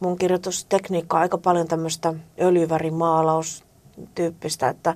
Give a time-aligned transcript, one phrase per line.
[0.00, 4.94] mun kirjoitustekniikka on aika paljon tämmöistä öljyvärimaalaustyyppistä, että,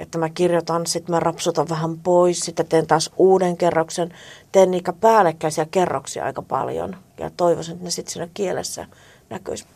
[0.00, 4.14] että mä kirjoitan, sitten mä rapsutan vähän pois, sitten teen taas uuden kerroksen.
[4.52, 8.86] Teen niitä päällekkäisiä kerroksia aika paljon ja toivoisin, että ne sitten siinä kielessä
[9.30, 9.66] näkyisi.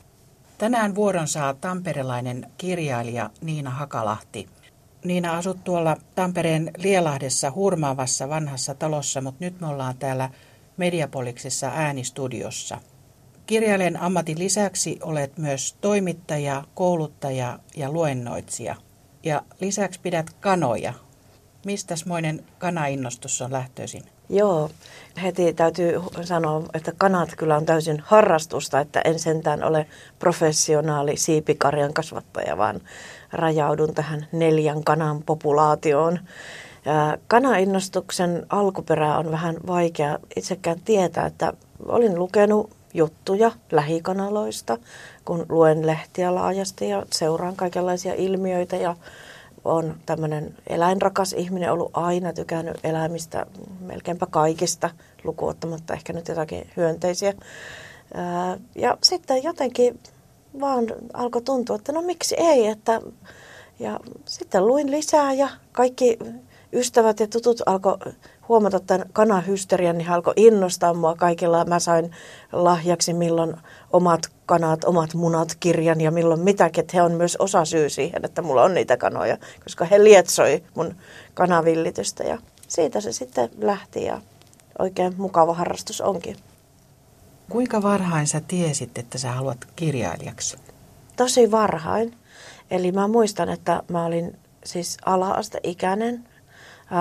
[0.58, 4.48] Tänään vuoron saa tamperelainen kirjailija Niina Hakalahti.
[5.04, 10.30] Niina asut tuolla Tampereen Lielahdessa hurmaavassa vanhassa talossa, mutta nyt me ollaan täällä
[10.76, 12.78] Mediapoliksessa äänistudiossa.
[13.46, 18.76] Kirjailijan ammatin lisäksi olet myös toimittaja, kouluttaja ja luennoitsija.
[19.22, 20.92] Ja lisäksi pidät kanoja.
[21.66, 24.02] Mistäs moinen kanainnostus on lähtöisin?
[24.28, 24.70] Joo,
[25.22, 29.86] heti täytyy sanoa, että kanat kyllä on täysin harrastusta, että en sentään ole
[30.18, 32.80] professionaali siipikarjan kasvattaja, vaan
[33.32, 36.18] rajaudun tähän neljän kanan populaatioon.
[37.28, 41.52] Kanainnostuksen alkuperä on vähän vaikea itsekään tietää, että
[41.86, 44.78] olin lukenut juttuja lähikanaloista,
[45.24, 48.96] kun luen lehtiä laajasti ja seuraan kaikenlaisia ilmiöitä ja
[49.64, 53.46] on tämmöinen eläinrakas ihminen ollut aina, tykännyt eläimistä
[53.80, 54.90] melkeinpä kaikista,
[55.24, 57.32] lukuottamatta ehkä nyt jotakin hyönteisiä.
[58.74, 60.00] Ja sitten jotenkin
[60.60, 63.00] vaan alkoi tuntua, että no miksi ei, että
[63.78, 66.18] ja sitten luin lisää ja kaikki
[66.72, 67.98] ystävät ja tutut alkoi
[68.52, 71.64] huomata tämän kanahysterian, niin alkoi innostaa mua kaikilla.
[71.64, 72.10] Mä sain
[72.52, 73.54] lahjaksi milloin
[73.92, 76.80] omat kanat, omat munat kirjan ja milloin mitäkin.
[76.80, 80.62] Että he on myös osa syy siihen, että mulla on niitä kanoja, koska he lietsoi
[80.74, 80.94] mun
[81.34, 84.20] kanavillitystä ja siitä se sitten lähti ja
[84.78, 86.36] oikein mukava harrastus onkin.
[87.48, 90.56] Kuinka varhain sä tiesit, että sä haluat kirjailijaksi?
[91.16, 92.14] Tosi varhain.
[92.70, 96.24] Eli mä muistan, että mä olin siis ala-asteikäinen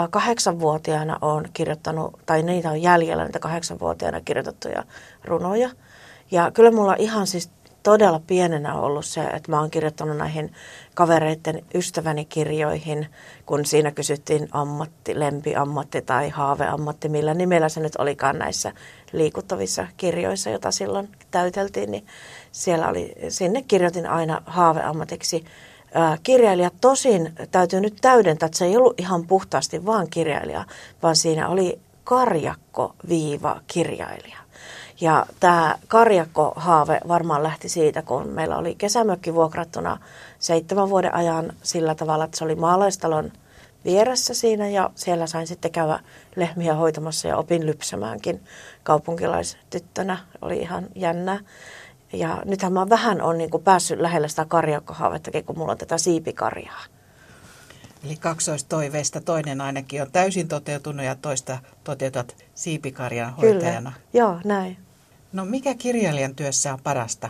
[0.09, 4.83] Kahdeksanvuotiaana olen kirjoittanut, tai niitä on jäljellä niitä kahdeksanvuotiaana kirjoitettuja
[5.25, 5.70] runoja.
[6.31, 7.50] Ja kyllä mulla ihan siis
[7.83, 10.53] todella pienenä ollut se, että mä oon kirjoittanut näihin
[10.95, 13.08] kavereiden ystäväni kirjoihin,
[13.45, 18.73] kun siinä kysyttiin ammatti, lempiammatti tai haaveammatti, millä nimellä se nyt olikaan näissä
[19.11, 22.05] liikuttavissa kirjoissa, joita silloin täyteltiin, niin
[22.52, 25.45] siellä oli, sinne kirjoitin aina haaveammatiksi
[26.24, 30.66] kirjailija tosin täytyy nyt täydentää, että se ei ollut ihan puhtaasti vaan kirjailija,
[31.04, 34.38] vaan siinä oli karjakko-viiva kirjailija.
[35.02, 39.98] Ja tämä karjakko-haave varmaan lähti siitä, kun meillä oli kesämökki vuokrattuna
[40.40, 43.32] seitsemän vuoden ajan sillä tavalla, että se oli maalaistalon
[43.86, 46.00] vieressä siinä ja siellä sain sitten käydä
[46.36, 48.42] lehmiä hoitamassa ja opin lypsämäänkin
[48.84, 50.18] kaupunkilaistyttönä.
[50.42, 51.40] Oli ihan jännä.
[52.14, 55.98] Ja nythän mä vähän on niin kuin päässyt lähelle sitä karjakkahaavettakin, kun mulla on tätä
[55.98, 56.82] siipikarjaa.
[58.05, 63.92] Eli kaksoistoiveista toinen ainakin on täysin toteutunut ja toista toteutat siipikarjan hoitajana.
[63.92, 64.77] Kyllä, joo, näin.
[65.33, 67.30] No mikä kirjailijan työssä on parasta?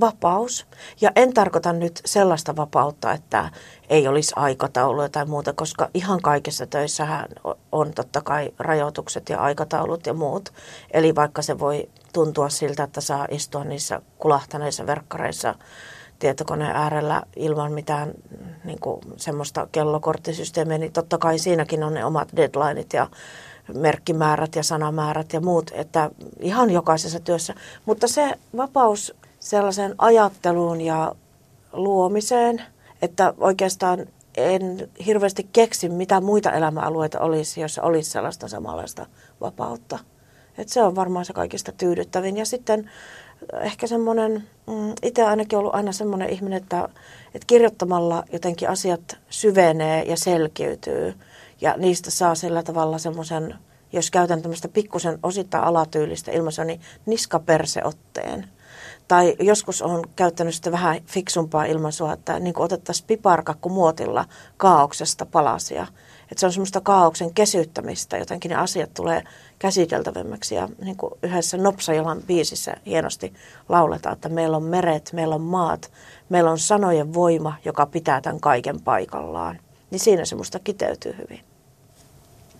[0.00, 0.66] Vapaus.
[1.00, 3.50] Ja en tarkoita nyt sellaista vapautta, että
[3.88, 7.28] ei olisi aikatauluja tai muuta, koska ihan kaikissa töissähän
[7.72, 10.52] on totta kai rajoitukset ja aikataulut ja muut.
[10.90, 15.54] Eli vaikka se voi tuntua siltä, että saa istua niissä kulahtaneissa verkkareissa
[16.18, 18.12] tietokoneen äärellä ilman mitään
[18.64, 23.06] niin kuin semmoista kellokorttisysteemiä, niin totta kai siinäkin on ne omat deadlineit ja
[23.74, 26.10] merkkimäärät ja sanamäärät ja muut, että
[26.40, 27.54] ihan jokaisessa työssä.
[27.84, 31.14] Mutta se vapaus sellaiseen ajatteluun ja
[31.72, 32.62] luomiseen,
[33.02, 34.06] että oikeastaan
[34.36, 39.06] en hirveästi keksi, mitä muita elämäalueita olisi, jos olisi sellaista samanlaista
[39.40, 39.98] vapautta.
[40.58, 42.36] Et se on varmaan se kaikista tyydyttävin.
[42.36, 42.90] Ja sitten
[43.60, 46.88] ehkä semmoinen, mm, itse ainakin ollut aina semmoinen ihminen, että,
[47.34, 51.14] että kirjoittamalla jotenkin asiat syvenee ja selkeytyy.
[51.60, 53.54] Ja niistä saa sillä tavalla semmoisen,
[53.92, 58.48] jos käytän tämmöistä pikkusen osittain alatyylistä ilmaisua, niin niskaperseotteen.
[59.08, 64.24] Tai joskus on käyttänyt sitten vähän fiksumpaa ilmaisua, että niin otettaisiin piparkakku muotilla
[64.56, 65.86] kaauksesta palasia.
[66.30, 69.22] Että se on semmoista kaauksen kesyttämistä, jotenkin ne asiat tulee
[69.58, 70.54] käsiteltävämmäksi.
[70.54, 73.34] Ja niin kuin yhdessä Nopsajalan biisissä hienosti
[73.68, 75.92] lauletaan, että meillä on meret, meillä on maat,
[76.28, 79.58] meillä on sanojen voima, joka pitää tämän kaiken paikallaan.
[79.90, 81.40] Niin siinä se musta kiteytyy hyvin.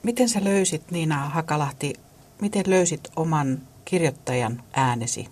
[0.03, 1.95] Miten sä löysit, Niina Hakalahti,
[2.41, 5.29] miten löysit oman kirjoittajan äänesi?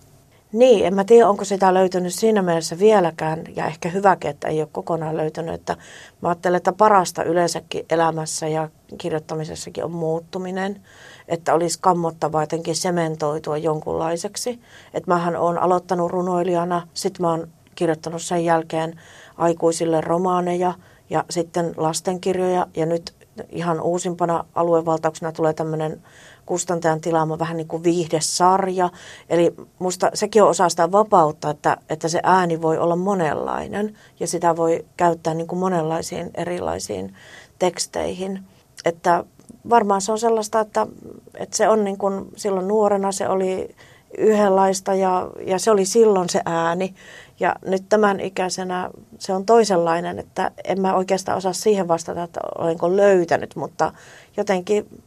[0.55, 4.61] Niin, en mä tiedä, onko sitä löytynyt siinä mielessä vieläkään, ja ehkä hyväkin, että ei
[4.61, 5.55] ole kokonaan löytynyt.
[5.55, 5.77] Että
[6.23, 8.69] mä ajattelen, että parasta yleensäkin elämässä ja
[8.99, 10.81] kirjoittamisessakin on muuttuminen,
[11.29, 14.61] että olisi kammottavaa jotenkin sementoitua jonkunlaiseksi.
[14.95, 19.01] Että mähän olen aloittanut runoilijana, sitten mä oon kirjoittanut sen jälkeen
[19.37, 20.75] aikuisille romaaneja
[21.11, 23.15] ja sitten lastenkirjoja, ja nyt
[23.49, 26.03] ihan uusimpana aluevaltauksena tulee tämmöinen
[26.47, 28.91] kustantajan tilaama vähän niin kuin viihdesarja.
[29.31, 34.27] Eli musta sekin on osa sitä vapautta, että, että se ääni voi olla monenlainen ja
[34.27, 37.15] sitä voi käyttää niin kuin monenlaisiin erilaisiin
[37.59, 38.43] teksteihin.
[38.85, 39.25] Että
[39.71, 40.87] varmaan se on sellaista, että,
[41.35, 43.75] että se on niin kuin silloin nuorena se oli
[44.19, 46.95] yhdenlaista ja, ja se oli silloin se ääni.
[47.41, 52.41] Ja nyt tämän ikäisenä se on toisenlainen, että en mä oikeastaan osaa siihen vastata, että
[52.59, 53.93] olenko löytänyt, mutta
[54.37, 55.03] jotenkin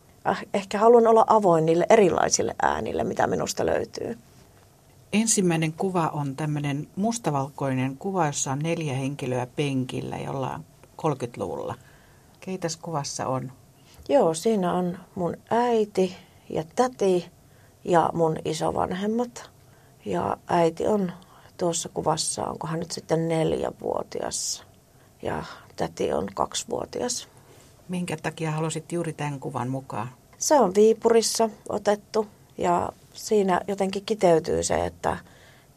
[0.54, 4.18] ehkä haluan olla avoin niille erilaisille äänille, mitä minusta löytyy.
[5.14, 10.66] Ensimmäinen kuva on tämmöinen mustavalkoinen kuva, jossa on neljä henkilöä penkillä jollain
[11.02, 11.76] 30-luvulla.
[12.40, 13.52] Keitäs kuvassa on?
[14.10, 16.16] Joo, siinä on mun äiti
[16.50, 17.26] ja täti
[17.84, 19.50] ja mun isovanhemmat.
[20.06, 21.12] Ja äiti on
[21.58, 24.64] tuossa kuvassa, onkohan nyt sitten neljävuotias
[25.22, 25.44] ja
[25.76, 27.28] täti on kaksivuotias.
[27.90, 30.10] Minkä takia halusit juuri tämän kuvan mukaan?
[30.38, 35.18] Se on Viipurissa otettu ja siinä jotenkin kiteytyy se, että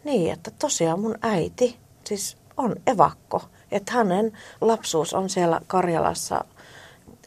[0.04, 3.42] niin, että tosiaan mun äiti siis on evakko.
[3.70, 6.44] Että hänen lapsuus on siellä Karjalassa.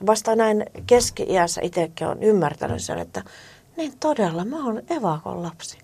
[0.05, 3.23] Vasta näin keski-iässä itsekin on ymmärtänyt sen, että
[3.77, 5.77] niin todella, mä oon evakon lapsi.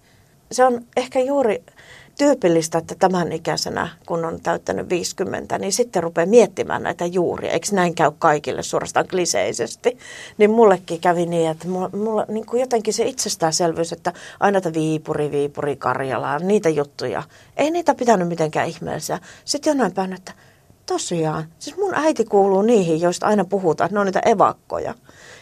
[0.52, 1.64] Se on ehkä juuri
[2.20, 7.52] tyypillistä, että tämän ikäisenä, kun on täyttänyt 50, niin sitten rupeaa miettimään näitä juuria.
[7.52, 9.98] Eikö näin käy kaikille suorastaan kliseisesti?
[10.38, 14.74] Niin mullekin kävi niin, että mulla, mulla niin kuin jotenkin se itsestäänselvyys, että aina tämä
[14.74, 17.24] Viipuri, Viipuri, Karjala, niitä juttuja.
[17.58, 19.20] Ei niitä pitänyt mitenkään ihmeellisiä.
[19.46, 20.34] Sitten jonain päivänä, että
[20.86, 24.96] tosiaan, siis mun äiti kuuluu niihin, joista aina puhutaan, että ne on niitä evakkoja.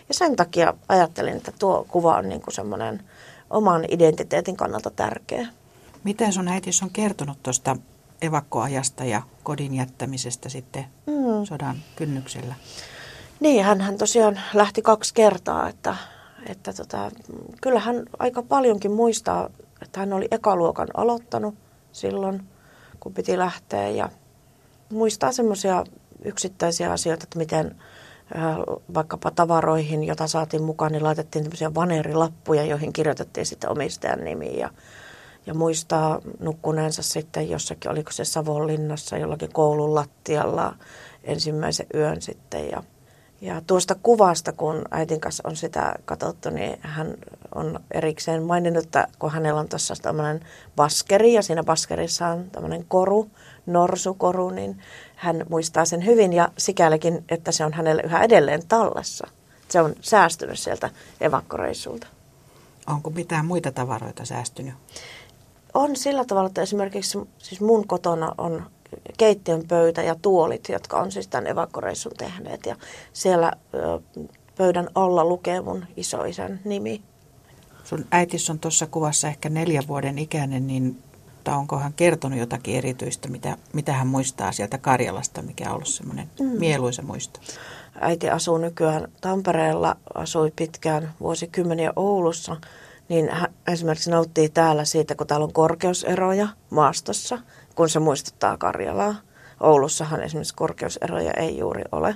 [0.08, 3.04] Ja sen takia ajattelin, että tuo kuva on niin kuin semmoinen
[3.50, 5.48] oman identiteetin kannalta tärkeä.
[6.08, 7.76] Miten sun äiti on kertonut tuosta
[8.22, 11.46] evakkoajasta ja kodin jättämisestä sitten mm.
[11.46, 12.56] sodan kynnyksellä?
[13.40, 15.96] Niin, hän, hän tosiaan lähti kaksi kertaa, että,
[16.46, 17.12] että tota,
[17.62, 19.50] kyllä hän aika paljonkin muistaa,
[19.82, 21.56] että hän oli ekaluokan aloittanut
[21.92, 22.44] silloin,
[23.00, 24.10] kun piti lähteä ja
[24.90, 25.84] muistaa semmoisia
[26.26, 27.76] yksittäisiä asioita, että miten
[28.94, 34.70] vaikkapa tavaroihin, jota saatiin mukaan, niin laitettiin tämmöisiä vaneerilappuja, joihin kirjoitettiin sitten omistajan nimi ja
[35.48, 40.76] ja muistaa nukkuneensa sitten jossakin, oliko se Savonlinnassa jollakin koulun lattialla
[41.24, 42.70] ensimmäisen yön sitten.
[42.70, 42.84] Ja,
[43.42, 47.14] ja tuosta kuvasta, kun äitin kanssa on sitä katsottu, niin hän
[47.56, 50.40] on erikseen maininnut, että kun hänellä on tuossa tämmöinen
[50.76, 53.30] baskeri ja siinä baskerissa on tämmöinen koru,
[53.66, 54.82] norsukoru, niin
[55.16, 59.28] hän muistaa sen hyvin ja sikälikin, että se on hänelle yhä edelleen tallessa.
[59.70, 60.90] Se on säästynyt sieltä
[61.22, 62.08] evakkoreissulta.
[62.88, 64.74] Onko mitään muita tavaroita säästynyt?
[65.78, 68.70] On sillä tavalla, että esimerkiksi siis mun kotona on
[69.18, 72.66] keittiön pöytä ja tuolit, jotka on siis tämän evakkoreissun tehneet.
[72.66, 72.76] Ja
[73.14, 73.52] siellä
[74.58, 77.02] pöydän alla lukee mun isoisän nimi.
[77.84, 81.04] Sun äitis on tuossa kuvassa ehkä neljän vuoden ikäinen, niin
[81.48, 86.30] onko hän kertonut jotakin erityistä, mitä, mitä hän muistaa sieltä Karjalasta, mikä on ollut semmoinen
[86.40, 86.46] mm.
[86.46, 87.40] mieluisa muisto?
[88.02, 92.58] Äiti asuu nykyään Tampereella, asui pitkään vuosikymmeniä Oulussa–
[93.10, 97.40] niin hän esimerkiksi nauttii täällä siitä, kun täällä on korkeuseroja maastossa,
[97.76, 99.16] kun se muistuttaa Karjalaa.
[99.60, 102.16] Oulussahan esimerkiksi korkeuseroja ei juuri ole.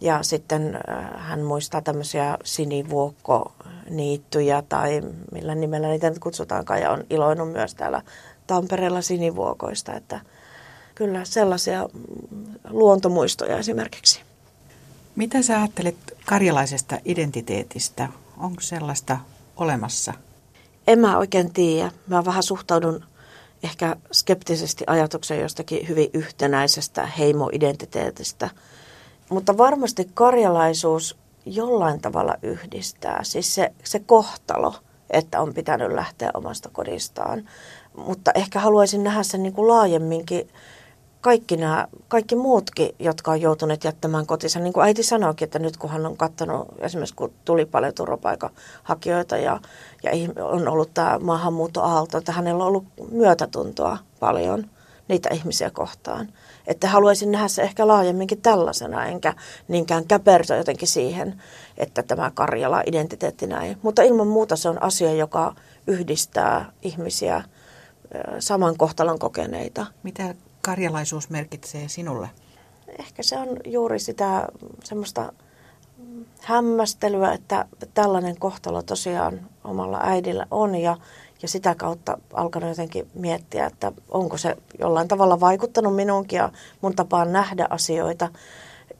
[0.00, 5.02] Ja sitten äh, hän muistaa tämmöisiä sinivuokkoniittyjä tai
[5.32, 8.02] millä nimellä niitä nyt kutsutaankaan ja on iloinut myös täällä
[8.46, 9.94] Tampereella sinivuokoista.
[9.94, 10.20] Että
[10.94, 11.88] kyllä sellaisia
[12.70, 14.20] luontomuistoja esimerkiksi.
[15.16, 15.96] Mitä sä ajattelet
[16.26, 18.08] karjalaisesta identiteetistä?
[18.38, 19.18] Onko sellaista
[19.56, 20.12] olemassa?
[20.86, 21.90] En mä oikein tiedä.
[22.06, 23.04] Mä vähän suhtaudun
[23.62, 28.50] ehkä skeptisesti ajatukseen jostakin hyvin yhtenäisestä heimoidentiteetistä.
[29.30, 33.24] Mutta varmasti karjalaisuus jollain tavalla yhdistää.
[33.24, 34.74] Siis se, se kohtalo,
[35.10, 37.48] että on pitänyt lähteä omasta kodistaan.
[37.96, 40.48] Mutta ehkä haluaisin nähdä sen niin kuin laajemminkin
[41.24, 45.76] kaikki, nämä, kaikki muutkin, jotka on joutuneet jättämään kotinsa, niin kuin äiti sanoikin, että nyt
[45.76, 49.60] kun hän on katsonut, esimerkiksi kun tuli paljon turvapaikanhakijoita ja,
[50.02, 50.10] ja
[50.44, 54.70] on ollut tämä maahanmuuttoaalto, että hänellä on ollut myötätuntoa paljon
[55.08, 56.28] niitä ihmisiä kohtaan.
[56.66, 59.34] Että haluaisin nähdä se ehkä laajemminkin tällaisena, enkä
[59.68, 61.42] niinkään käpertyä jotenkin siihen,
[61.78, 63.78] että tämä Karjala-identiteetti näin.
[63.82, 65.54] Mutta ilman muuta se on asia, joka
[65.86, 67.42] yhdistää ihmisiä
[68.38, 69.86] saman kohtalon kokeneita.
[70.02, 72.30] Mitä karjalaisuus merkitsee sinulle?
[72.98, 74.48] Ehkä se on juuri sitä
[74.84, 75.32] semmoista
[76.40, 80.96] hämmästelyä, että tällainen kohtalo tosiaan omalla äidillä on ja,
[81.42, 86.96] ja sitä kautta alkanut jotenkin miettiä, että onko se jollain tavalla vaikuttanut minunkin ja mun
[86.96, 88.28] tapaan nähdä asioita.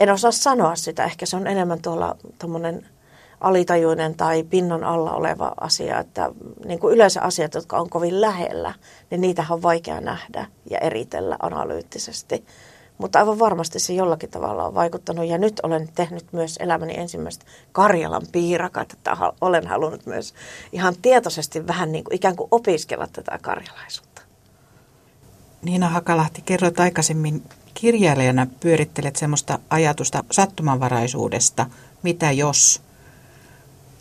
[0.01, 2.87] En osaa sanoa sitä, ehkä se on enemmän tuolla tuommoinen
[3.45, 6.31] alitajuinen tai pinnan alla oleva asia, että
[6.65, 8.75] niin kuin yleensä asiat, jotka on kovin lähellä,
[9.11, 12.45] niin niitä on vaikea nähdä ja eritellä analyyttisesti.
[12.99, 15.27] Mutta aivan varmasti se jollakin tavalla on vaikuttanut.
[15.27, 20.35] Ja nyt olen tehnyt myös elämäni ensimmäistä Karjalan piirakat, että olen halunnut myös
[20.73, 24.23] ihan tietoisesti vähän niin kuin ikään kuin opiskella tätä karjalaisuutta.
[25.63, 27.43] Niina Hakalahti, kerroit aikaisemmin
[27.75, 31.67] kirjailijana pyörittelet semmoista ajatusta sattumanvaraisuudesta,
[32.03, 32.84] mitä jos.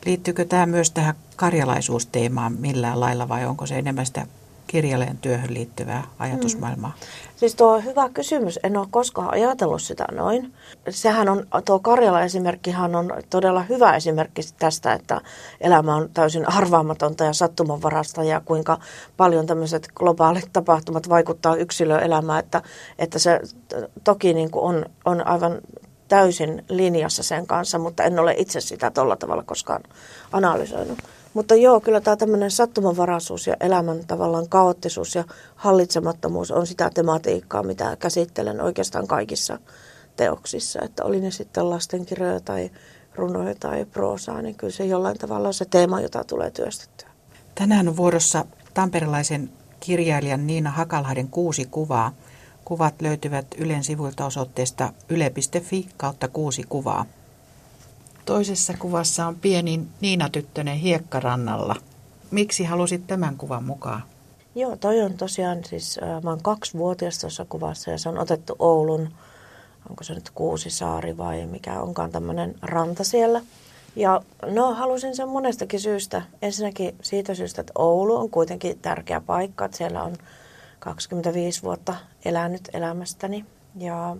[0.05, 4.27] Liittyykö tämä myös tähän karjalaisuusteemaan millään lailla vai onko se enemmän sitä
[4.67, 6.89] kirjailijan työhön liittyvää ajatusmaailmaa?
[6.89, 7.33] Mm.
[7.35, 8.59] Siis tuo on hyvä kysymys.
[8.63, 10.53] En ole koskaan ajatellut sitä noin.
[10.89, 15.21] Sehän on, tuo Karjala-esimerkkihan on todella hyvä esimerkki tästä, että
[15.61, 18.79] elämä on täysin arvaamatonta ja sattumanvarasta ja kuinka
[19.17, 22.61] paljon tämmöiset globaalit tapahtumat vaikuttaa yksilöelämään, että,
[22.99, 23.39] että se
[24.03, 25.61] toki niin kuin on, on aivan
[26.07, 29.83] täysin linjassa sen kanssa, mutta en ole itse sitä tuolla tavalla koskaan
[30.31, 30.99] analysoinut.
[31.33, 35.23] Mutta joo, kyllä tämä tämmöinen sattumanvaraisuus ja elämän tavallaan kaoottisuus ja
[35.55, 39.59] hallitsemattomuus on sitä tematiikkaa, mitä käsittelen oikeastaan kaikissa
[40.15, 40.79] teoksissa.
[40.81, 42.71] Että oli ne sitten lastenkirjoja tai
[43.15, 47.09] runoja tai proosaa, niin kyllä se jollain tavalla on se teema, jota tulee työstettyä.
[47.55, 52.11] Tänään on vuorossa tamperilaisen kirjailijan Niina Hakalahden kuusi kuvaa.
[52.65, 57.05] Kuvat löytyvät Ylen sivuilta osoitteesta yle.fi kautta kuusi kuvaa.
[58.25, 61.75] Toisessa kuvassa on pieni Niina-tyttönen hiekkarannalla.
[62.31, 64.03] Miksi halusit tämän kuvan mukaan?
[64.55, 69.09] Joo, toi on tosiaan siis, mä oon kaksivuotias tuossa kuvassa ja se on otettu Oulun,
[69.89, 73.41] onko se nyt Kuusisaari vai mikä onkaan tämmöinen ranta siellä.
[73.95, 76.21] Ja no halusin sen monestakin syystä.
[76.41, 80.17] Ensinnäkin siitä syystä, että Oulu on kuitenkin tärkeä paikka, että siellä on
[80.83, 83.45] 25 vuotta elänyt elämästäni
[83.79, 84.17] ja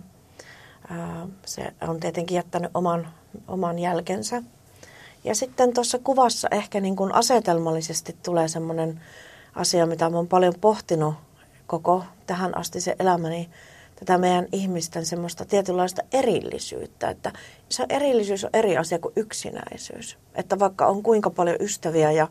[0.90, 3.08] ää, se on tietenkin jättänyt oman
[3.48, 4.42] oman jälkensä.
[5.24, 9.00] Ja sitten tuossa kuvassa ehkä niin kuin asetelmallisesti tulee semmoinen
[9.54, 11.14] asia, mitä olen paljon pohtinut
[11.66, 13.50] koko tähän asti se elämäni,
[13.96, 17.10] tätä meidän ihmisten semmoista tietynlaista erillisyyttä.
[17.10, 17.32] Että
[17.68, 20.18] se erillisyys on eri asia kuin yksinäisyys.
[20.34, 22.28] Että vaikka on kuinka paljon ystäviä ja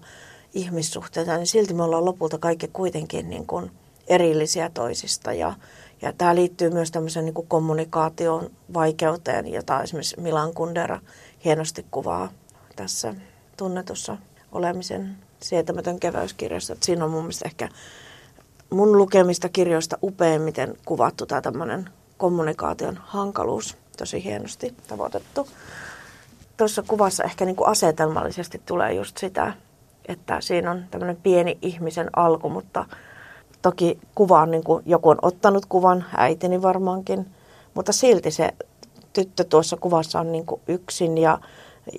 [0.53, 3.71] ihmissuhteita, niin silti me ollaan lopulta kaikki kuitenkin niin kuin
[4.07, 5.33] erillisiä toisista.
[5.33, 5.53] Ja,
[6.01, 10.99] ja tämä liittyy myös tämmöiseen niin kommunikaation vaikeuteen, jota esimerkiksi Milan Kundera
[11.45, 12.29] hienosti kuvaa
[12.75, 13.13] tässä
[13.57, 14.17] tunnetussa
[14.51, 16.73] olemisen sietämätön keväyskirjassa.
[16.73, 17.69] Että siinä on mun mielestä ehkä
[18.69, 25.47] mun lukemista kirjoista upeimmiten kuvattu tämä tämmöinen kommunikaation hankaluus tosi hienosti tavoitettu.
[26.57, 29.53] Tuossa kuvassa ehkä niin kuin asetelmallisesti tulee just sitä,
[30.07, 32.85] että siinä on tämmöinen pieni ihmisen alku, mutta
[33.63, 37.25] Toki kuvaan niin kuin joku on ottanut kuvan, äitini varmaankin,
[37.73, 38.53] mutta silti se
[39.13, 41.39] tyttö tuossa kuvassa on niin kuin yksin ja,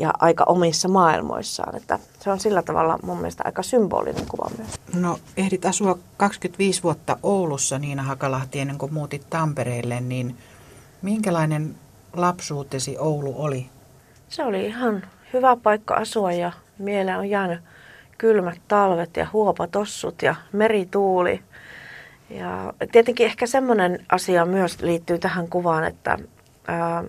[0.00, 1.76] ja aika omissa maailmoissaan.
[1.76, 4.70] Että se on sillä tavalla mun mielestä aika symbolinen kuva myös.
[4.94, 10.36] No ehdit asua 25 vuotta Oulussa Niina Hakalahti ennen kuin muutit Tampereelle, niin
[11.02, 11.74] minkälainen
[12.16, 13.66] lapsuutesi Oulu oli?
[14.28, 15.02] Se oli ihan
[15.32, 17.60] hyvä paikka asua ja mieleen on jäänyt
[18.18, 21.42] kylmät talvet ja huopatossut ja merituuli–
[22.30, 26.18] ja tietenkin ehkä semmoinen asia myös liittyy tähän kuvaan, että
[26.68, 27.04] ää,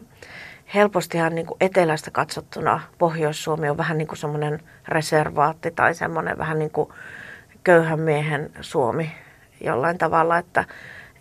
[0.73, 6.59] helpostihan niin kuin etelästä katsottuna Pohjois-Suomi on vähän niin kuin semmoinen reservaatti tai semmoinen vähän
[6.59, 6.89] niin kuin
[7.63, 9.11] köyhän miehen Suomi
[9.61, 10.65] jollain tavalla, että,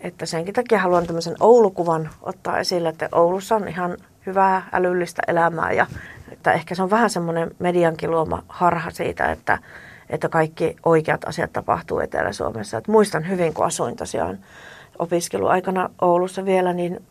[0.01, 5.71] että senkin takia haluan tämmöisen Oulukuvan ottaa esille, että Oulussa on ihan hyvää älyllistä elämää
[5.71, 5.87] ja
[6.31, 9.57] että ehkä se on vähän semmoinen mediankin luoma harha siitä, että,
[10.09, 12.77] että kaikki oikeat asiat tapahtuu Etelä-Suomessa.
[12.77, 14.39] Et muistan hyvin, kun asuin tosiaan
[14.99, 17.03] opiskeluaikana Oulussa vielä, niin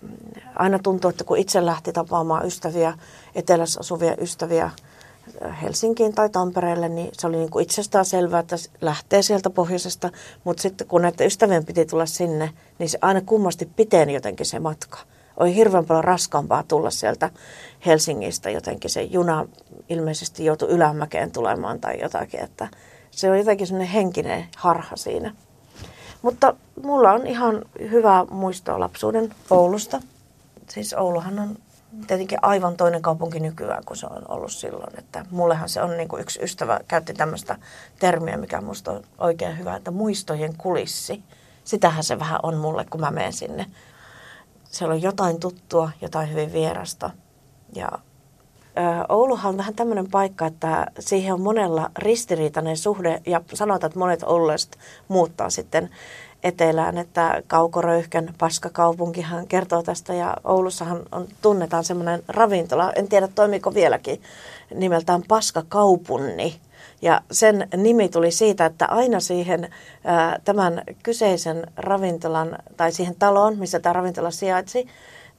[0.54, 2.94] aina tuntui, että kun itse lähti tapaamaan ystäviä,
[3.34, 4.70] etelässä asuvia ystäviä
[5.62, 10.10] Helsinkiin tai Tampereelle, niin se oli niin kuin itsestään selvää, että lähtee sieltä pohjoisesta.
[10.44, 14.58] Mutta sitten kun näiden ystävien piti tulla sinne, niin se aina kummasti piteni jotenkin se
[14.58, 14.98] matka.
[15.36, 17.30] Oli hirveän paljon raskaampaa tulla sieltä
[17.86, 18.90] Helsingistä jotenkin.
[18.90, 19.46] Se juna
[19.88, 22.68] ilmeisesti joutui ylämäkeen tulemaan tai jotakin, että
[23.10, 25.34] se on jotenkin semmoinen henkinen harha siinä.
[26.22, 30.00] Mutta mulla on ihan hyvä muisto lapsuuden Oulusta.
[30.68, 31.56] Siis Ouluhan on
[32.06, 34.98] tietenkin aivan toinen kaupunki nykyään kuin se on ollut silloin.
[34.98, 37.56] Että mullehan se on niin kuin yksi ystävä käytti tämmöistä
[37.98, 41.22] termiä, mikä musta on oikein hyvä, että muistojen kulissi.
[41.64, 43.66] Sitähän se vähän on mulle, kun mä menen sinne.
[44.74, 47.10] Siellä on jotain tuttua, jotain hyvin vierasta.
[47.74, 47.88] Ja
[49.08, 54.22] Ouluhan on vähän tämmöinen paikka, että siihen on monella ristiriitainen suhde ja sanotaan, että monet
[54.22, 54.78] oululaiset
[55.08, 55.90] muuttaa sitten
[56.42, 63.74] etelään, että Kaukoröyhkän paskakaupunkihan kertoo tästä ja Oulussahan on, tunnetaan semmoinen ravintola, en tiedä toimiko
[63.74, 64.22] vieläkin,
[64.74, 66.60] nimeltään Paskakaupunni.
[67.04, 69.70] Ja sen nimi tuli siitä, että aina siihen
[70.04, 74.86] ää, tämän kyseisen ravintolan tai siihen taloon, missä tämä ravintola sijaitsi,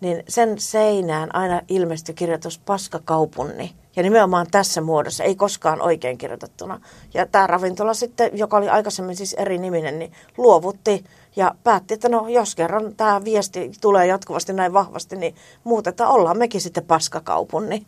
[0.02, 3.76] niin sen seinään aina ilmestyi kirjoitus Paskakaupunni.
[3.96, 6.80] Ja nimenomaan tässä muodossa, ei koskaan oikein kirjoitettuna.
[7.14, 11.04] Ja tämä ravintola sitten, joka oli aikaisemmin siis eri niminen, niin luovutti
[11.36, 16.38] ja päätti, että no jos kerran tämä viesti tulee jatkuvasti näin vahvasti, niin muutetaan, ollaan
[16.38, 17.86] mekin sitten paskakaupunni.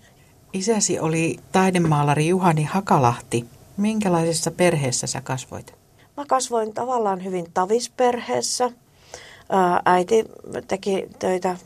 [0.53, 3.56] Isäsi oli taidemaalari Juhani Hakalahti.
[3.77, 5.75] Minkälaisessa perheessä sä kasvoit?
[6.17, 8.71] Mä kasvoin tavallaan hyvin tavisperheessä.
[9.85, 10.25] Äiti
[10.67, 11.57] teki töitä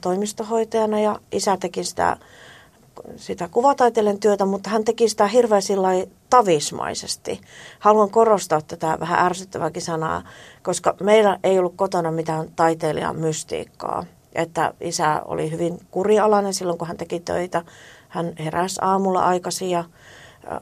[0.00, 2.16] toimistohoitajana ja isä teki sitä
[3.16, 5.62] sitä kuvataiteilijan työtä, mutta hän teki sitä hirveän
[6.30, 7.40] tavismaisesti.
[7.78, 10.22] Haluan korostaa tätä vähän ärsyttäväkin sanaa,
[10.62, 14.04] koska meillä ei ollut kotona mitään taiteilijan mystiikkaa.
[14.34, 17.62] Että isä oli hyvin kurialainen silloin, kun hän teki töitä.
[18.08, 19.84] Hän heräsi aamulla aikaisin ja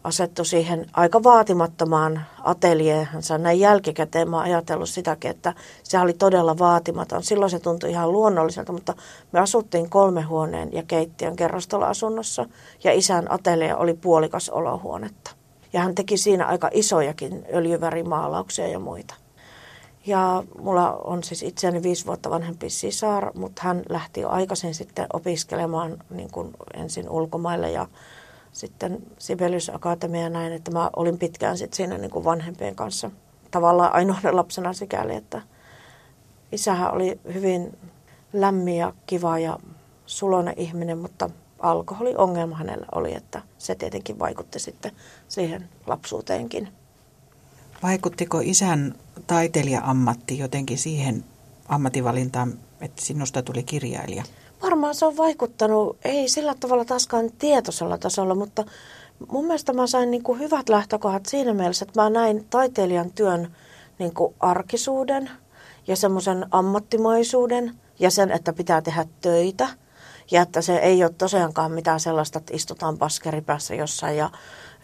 [0.04, 3.38] asettu siihen aika vaatimattomaan ateljeehansa.
[3.38, 7.22] Näin jälkikäteen mä ajatellut sitäkin, että se oli todella vaatimaton.
[7.22, 8.94] Silloin se tuntui ihan luonnolliselta, mutta
[9.32, 12.46] me asuttiin kolme huoneen ja keittiön kerrostaloasunnossa
[12.84, 15.30] ja isän atelje oli puolikas olohuonetta.
[15.72, 19.14] Ja hän teki siinä aika isojakin öljyvärimaalauksia ja muita.
[20.06, 25.06] Ja mulla on siis itseäni viisi vuotta vanhempi sisar, mutta hän lähti jo aikaisin sitten
[25.12, 27.86] opiskelemaan niin kuin ensin ulkomaille ja
[28.56, 33.10] sitten Sibelius Akatemia näin, että mä olin pitkään sitten siinä niin kuin vanhempien kanssa
[33.50, 35.42] tavallaan ainoana lapsena sikäli, että
[36.52, 37.78] isähän oli hyvin
[38.32, 39.58] lämmin ja kiva ja
[40.06, 44.92] sulonen ihminen, mutta alkoholiongelma hänellä oli, että se tietenkin vaikutti sitten
[45.28, 46.68] siihen lapsuuteenkin.
[47.82, 48.94] Vaikuttiko isän
[49.26, 51.24] taiteilija-ammatti jotenkin siihen
[51.68, 54.24] ammattivalintaan, että sinusta tuli kirjailija?
[54.62, 58.64] Varmaan se on vaikuttanut, ei sillä tavalla taaskaan tietoisella tasolla, mutta
[59.28, 63.56] mun mielestä mä sain niin kuin hyvät lähtökohdat siinä mielessä, että mä näin taiteilijan työn
[63.98, 65.30] niin kuin arkisuuden
[65.86, 69.68] ja semmoisen ammattimaisuuden ja sen, että pitää tehdä töitä.
[70.30, 74.30] Ja että se ei ole tosiaankaan mitään sellaista, että istutaan paskeripässä jossain ja,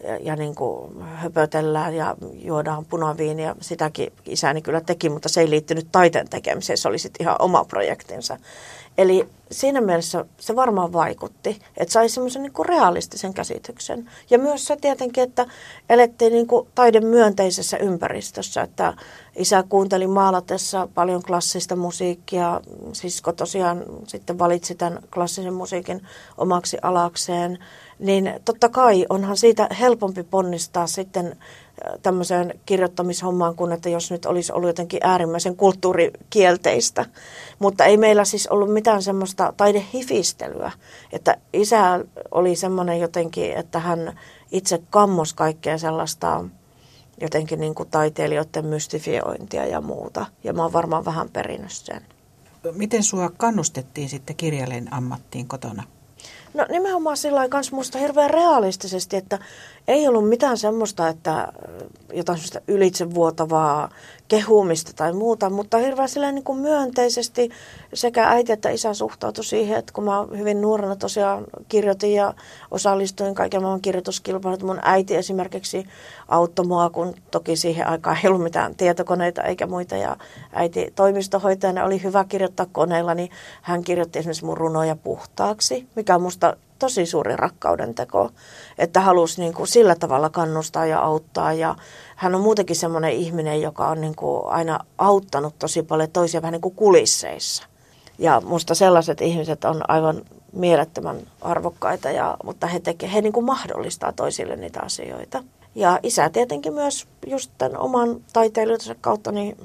[0.03, 3.55] ja, ja niin kuin höpötellään ja juodaan punaviiniä.
[3.61, 6.77] Sitäkin isäni kyllä teki, mutta se ei liittynyt taiteen tekemiseen.
[6.77, 8.37] Se oli sitten ihan oma projektinsa.
[8.97, 14.09] Eli siinä mielessä se varmaan vaikutti, että sai semmoisen niin realistisen käsityksen.
[14.29, 15.45] Ja myös se tietenkin, että
[15.89, 18.93] elettiin niin kuin taidemyönteisessä ympäristössä, että
[19.35, 22.61] isä kuunteli maalatessa paljon klassista musiikkia,
[22.93, 27.59] sisko tosiaan sitten valitsi tämän klassisen musiikin omaksi alakseen,
[27.99, 31.37] niin totta kai onhan siitä helpompi ponnistaa sitten
[32.01, 37.05] tämmöiseen kirjoittamishommaan kuin, että jos nyt olisi ollut jotenkin äärimmäisen kulttuurikielteistä.
[37.59, 40.71] Mutta ei meillä siis ollut mitään semmoista taidehifistelyä,
[41.11, 44.19] että isä oli semmoinen jotenkin, että hän
[44.51, 46.45] itse kammos kaikkea sellaista
[47.21, 50.25] jotenkin niin kuin taiteilijoiden mystifiointia ja muuta.
[50.43, 52.01] Ja mä oon varmaan vähän perinnyt sen.
[52.71, 55.83] Miten sua kannustettiin sitten kirjailijan ammattiin kotona?
[56.53, 59.39] No nimenomaan sillä lailla musta hirveän realistisesti, että
[59.87, 61.53] ei ollut mitään semmoista, että
[62.13, 63.89] jotain semmoista ylitsevuotavaa
[64.27, 67.49] kehumista tai muuta, mutta hirveän silleen niin kuin myönteisesti
[67.93, 72.33] sekä äiti että isä suhtautui siihen, että kun mä hyvin nuorena tosiaan kirjoitin ja
[72.71, 75.87] osallistuin kaiken maailman kirjoituskilpailut, mun äiti esimerkiksi
[76.27, 80.17] auttoi mua, kun toki siihen aikaan ei ollut mitään tietokoneita eikä muita ja
[80.53, 83.29] äiti toimistohoitajana oli hyvä kirjoittaa koneella, niin
[83.61, 88.29] hän kirjoitti esimerkiksi mun runoja puhtaaksi, mikä musta tosi suuri rakkauden teko,
[88.77, 91.53] että halusi niin kuin sillä tavalla kannustaa ja auttaa.
[91.53, 91.75] Ja
[92.23, 96.51] hän on muutenkin semmoinen ihminen, joka on niin kuin aina auttanut tosi paljon toisia vähän
[96.51, 97.63] niin kuin kulisseissa.
[98.19, 100.21] Ja musta sellaiset ihmiset on aivan
[100.53, 105.43] mielettömän arvokkaita, ja, mutta he, teke, he niin kuin mahdollistaa toisille niitä asioita.
[105.75, 109.57] Ja isä tietenkin myös just tämän oman taiteilijansa kautta niin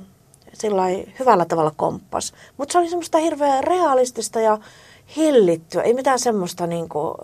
[0.53, 0.83] sillä
[1.19, 2.33] hyvällä tavalla komppas.
[2.57, 4.59] Mutta se oli semmoista hirveän realistista ja
[5.17, 7.15] hillittyä, ei mitään semmoista niin kuin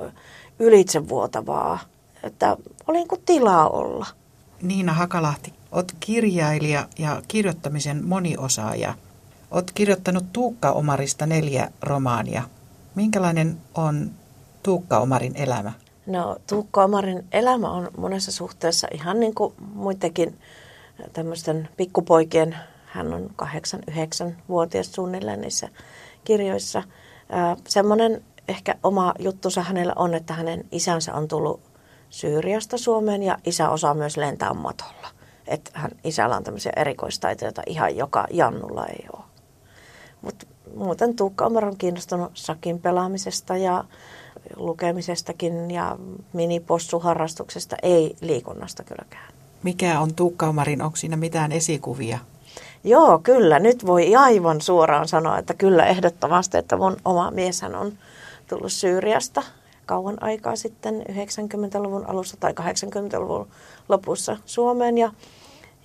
[0.58, 1.78] ylitsevuotavaa,
[2.22, 2.56] että
[2.88, 4.06] oli niin kuin tilaa olla.
[4.64, 8.94] Niina Hakalahti, olet kirjailija ja kirjoittamisen moniosaaja.
[9.50, 12.42] Olet kirjoittanut Tuukka Omarista neljä romaania.
[12.94, 14.10] Minkälainen on
[14.62, 15.72] Tuukka Omarin elämä?
[16.06, 20.38] No Tuukka Omarin elämä on monessa suhteessa ihan niin kuin muidenkin
[21.12, 25.68] tämmöisten pikkupoikien, hän on 8-9-vuotias suunnilleen niissä
[26.24, 26.82] kirjoissa–
[27.68, 31.60] semmoinen ehkä oma juttunsa hänellä on, että hänen isänsä on tullut
[32.14, 35.08] Syyriasta Suomeen ja isä osaa myös lentää matolla.
[35.46, 39.22] Että hän isällä on tämmöisiä erikoistaitoja, joita ihan joka Jannulla ei ole.
[40.22, 40.46] Mutta
[40.76, 43.84] muuten Tuukka Omar on kiinnostunut sakin pelaamisesta ja
[44.56, 45.96] lukemisestakin ja
[46.32, 49.32] minipossuharrastuksesta, ei liikunnasta kylläkään.
[49.62, 52.18] Mikä on Tuukka Omarin, onko siinä mitään esikuvia?
[52.84, 53.58] Joo, kyllä.
[53.58, 57.92] Nyt voi aivan suoraan sanoa, että kyllä ehdottomasti, että mun oma mieshän on
[58.48, 59.42] tullut Syyriasta
[59.86, 63.48] kauan aikaa sitten 90-luvun alussa tai 80-luvun
[63.88, 65.12] lopussa Suomeen ja,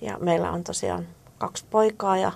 [0.00, 1.06] ja meillä on tosiaan
[1.38, 2.32] kaksi poikaa ja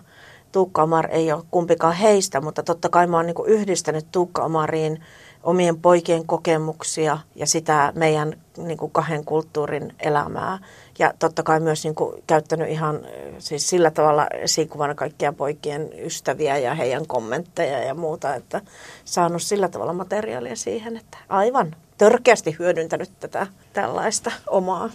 [0.52, 5.02] Tuukka Omar ei ole kumpikaan heistä, mutta totta kai mä oon niin yhdistänyt Tuukka Omariin
[5.42, 10.58] omien poikien kokemuksia ja sitä meidän niin kahden kulttuurin elämää.
[10.98, 13.00] Ja totta kai myös niin kuin, käyttänyt ihan
[13.38, 18.60] siis sillä tavalla esikuvana kaikkia poikien ystäviä ja heidän kommentteja ja muuta, että
[19.04, 24.90] saanut sillä tavalla materiaalia siihen, että aivan törkeästi hyödyntänyt tätä tällaista omaa.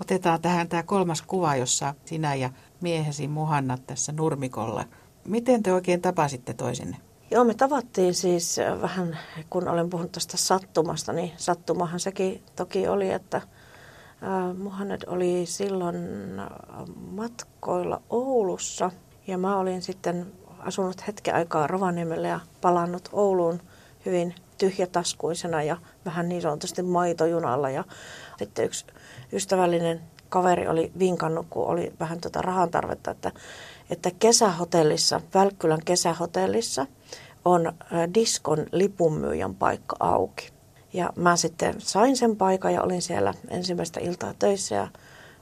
[0.00, 4.84] Otetaan tähän tämä kolmas kuva, jossa sinä ja miehesi Muhanna tässä nurmikolla.
[5.24, 6.96] Miten te oikein tapasitte toisenne?
[7.30, 9.18] Joo, me tavattiin siis vähän,
[9.50, 13.40] kun olen puhunut tästä sattumasta, niin sattumahan sekin toki oli, että
[14.58, 15.96] Muhannet oli silloin
[17.10, 18.90] matkoilla Oulussa
[19.26, 23.60] ja mä olin sitten asunut hetken aikaa Rovaniemellä ja palannut Ouluun
[24.06, 27.70] hyvin tyhjätaskuisena ja vähän niin sanotusti maitojunalla.
[27.70, 27.84] Ja
[28.38, 28.86] sitten yksi
[29.32, 33.32] ystävällinen kaveri oli vinkannut, kun oli vähän tuota rahan tarvetta, että,
[33.90, 36.86] että kesähotellissa, Välkkylän kesähotellissa
[37.44, 37.72] on
[38.14, 40.57] diskon lipunmyyjän paikka auki.
[40.98, 44.88] Ja mä sitten sain sen paikan ja olin siellä ensimmäistä iltaa töissä ja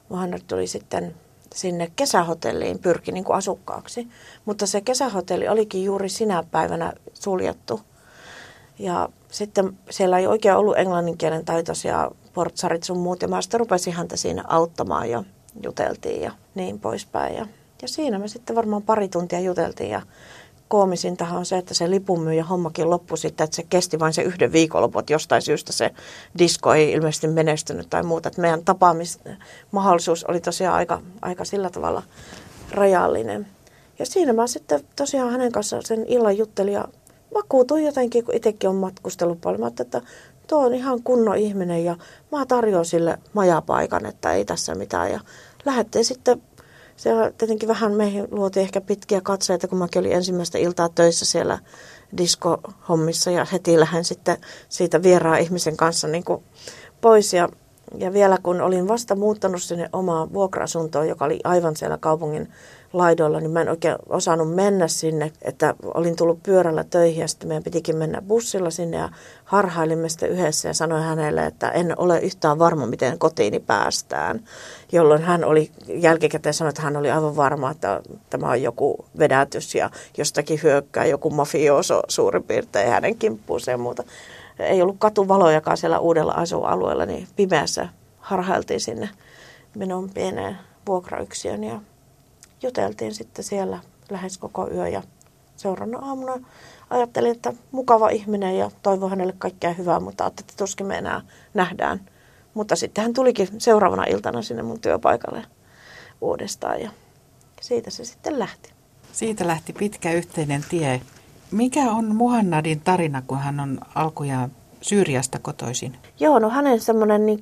[0.09, 1.15] Mohamed tuli sitten
[1.55, 4.07] sinne kesähotelliin, pyrki niin kuin asukkaaksi.
[4.45, 7.81] Mutta se kesähotelli olikin juuri sinä päivänä suljettu.
[8.79, 13.21] Ja sitten siellä ei oikein ollut englanninkielen taitoisia portsarit sun muut.
[13.21, 15.23] Ja mä sitten rupesin häntä siinä auttamaan ja
[15.63, 17.35] juteltiin ja niin poispäin.
[17.35, 17.47] Ja,
[17.81, 20.01] ja siinä me sitten varmaan pari tuntia juteltiin ja
[20.67, 24.51] koomisintahan on se, että se lipunmyyjä hommakin loppui sitten, että se kesti vain se yhden
[24.51, 25.91] viikonlopun, että jostain syystä se
[26.37, 28.27] disko ei ilmeisesti menestynyt tai muuta.
[28.27, 32.03] Että meidän tapaamismahdollisuus oli tosiaan aika, aika sillä tavalla
[32.71, 33.47] rajallinen.
[33.99, 36.85] Ja siinä mä sitten tosiaan hänen kanssaan sen illan juttelin ja
[37.33, 39.61] vakuutuin jotenkin, kun itsekin on matkustellut paljon.
[39.61, 40.01] Mä että
[40.47, 41.95] tuo on ihan kunnon ihminen ja
[42.31, 45.11] mä tarjoan sille majapaikan, että ei tässä mitään.
[45.11, 45.19] Ja
[45.65, 46.41] lähdettiin sitten
[46.97, 51.59] se tietenkin vähän meihin luotiin ehkä pitkiä katseita, kun mäkin olin ensimmäistä iltaa töissä siellä
[52.17, 54.37] diskohommissa ja heti lähden sitten
[54.69, 56.43] siitä vieraan ihmisen kanssa niin kuin
[57.01, 57.33] pois.
[57.33, 57.49] Ja,
[57.97, 62.51] ja vielä kun olin vasta muuttanut sinne omaan vuokra-asuntoon, joka oli aivan siellä kaupungin
[62.93, 67.47] laidoilla, niin mä en oikein osannut mennä sinne, että olin tullut pyörällä töihin ja sitten
[67.47, 69.09] meidän pitikin mennä bussilla sinne ja
[69.45, 74.43] harhailimme sitten yhdessä ja sanoin hänelle, että en ole yhtään varma, miten kotiini päästään,
[74.91, 79.75] jolloin hän oli jälkikäteen sanoi, että hän oli aivan varma, että tämä on joku vedätys
[79.75, 84.03] ja jostakin hyökkää joku mafioso suurin piirtein hänen kimppuunsa ja muuta.
[84.59, 89.09] Ei ollut katuvalojakaan siellä uudella asualueella, niin pimeässä harhailtiin sinne
[89.75, 91.79] minun pieneen vuokrayksiön ja
[92.63, 95.03] juteltiin sitten siellä lähes koko yö ja
[95.55, 96.33] seuraavana aamuna
[96.89, 101.21] ajattelin, että mukava ihminen ja toivon hänelle kaikkea hyvää, mutta ajattelin, että tuskin me enää
[101.53, 102.01] nähdään.
[102.53, 105.43] Mutta sitten hän tulikin seuraavana iltana sinne mun työpaikalle
[106.21, 106.91] uudestaan ja
[107.61, 108.71] siitä se sitten lähti.
[109.11, 111.01] Siitä lähti pitkä yhteinen tie.
[111.51, 115.97] Mikä on Muhannadin tarina, kun hän on alkujaan Syyriasta kotoisin?
[116.19, 117.39] Joo, no hänen semmoinen niin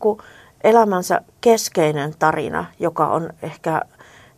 [0.63, 3.81] elämänsä keskeinen tarina, joka on ehkä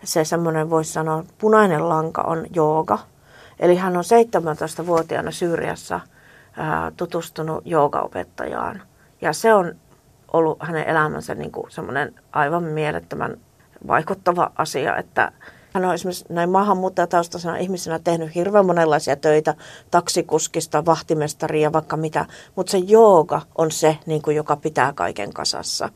[0.08, 3.00] se semmoinen, voisi sanoa, punainen lanka on jooga.
[3.60, 6.00] Eli hän on 17-vuotiaana Syyriassa
[6.58, 8.82] ää, tutustunut joogaopettajaan.
[9.22, 9.76] Ja se on
[10.34, 13.38] ollut hänen elämänsä niin kuin semmoinen aivan mielettömän
[13.88, 15.32] vaikuttava asia, että
[15.78, 19.56] hän on esimerkiksi näin maahanmuuttajataustaisena ihmisenä tehnyt hirveän monenlaisia töitä,
[19.92, 25.34] taksikuskista, vahtimestaria ja vaikka mitä, mutta se jooga on se, niin kuin, joka pitää kaiken
[25.34, 25.90] kasassa.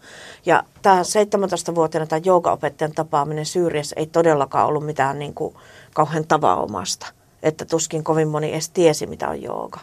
[0.45, 5.55] Ja tämä 17-vuotiaana tämä joogaopettajan tapaaminen Syyriassa ei todellakaan ollut mitään niin kuin,
[5.93, 7.07] kauhean tavanomasta,
[7.43, 9.79] että tuskin kovin moni edes tiesi, mitä on jooga.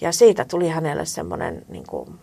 [0.00, 2.18] Ja siitä tuli hänelle semmoinen niin kuin,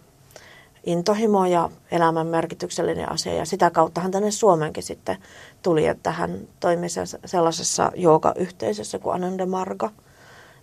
[0.84, 3.34] intohimo ja elämän merkityksellinen asia.
[3.34, 5.18] Ja sitä kautta hän tänne Suomenkin sitten
[5.62, 6.88] tuli, että hän toimi
[7.26, 9.92] sellaisessa jooga-yhteisössä kuin Ananda Marga.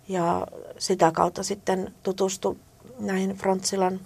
[0.07, 2.55] Ja sitä kautta sitten tutustui
[2.99, 3.99] näihin Frantsilan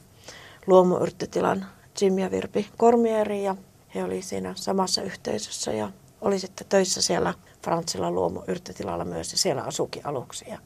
[0.67, 1.65] luomuyrttitilan
[2.02, 3.56] Jim ja Virpi Kormieriin ja
[3.95, 9.62] he oli siinä samassa yhteisössä ja oli sitten töissä siellä Frantsilan luomuyrttitilalla myös ja siellä
[9.62, 10.60] asukin aluksi ja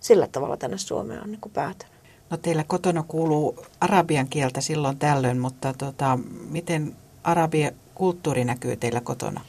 [0.00, 1.93] sillä tavalla tänne Suomeen on niin kuin päätynyt.
[2.30, 6.18] No teillä kotona kuuluu arabian kieltä silloin tällöin, mutta tota,
[6.50, 9.40] miten arabia kulttuuri näkyy teillä kotona?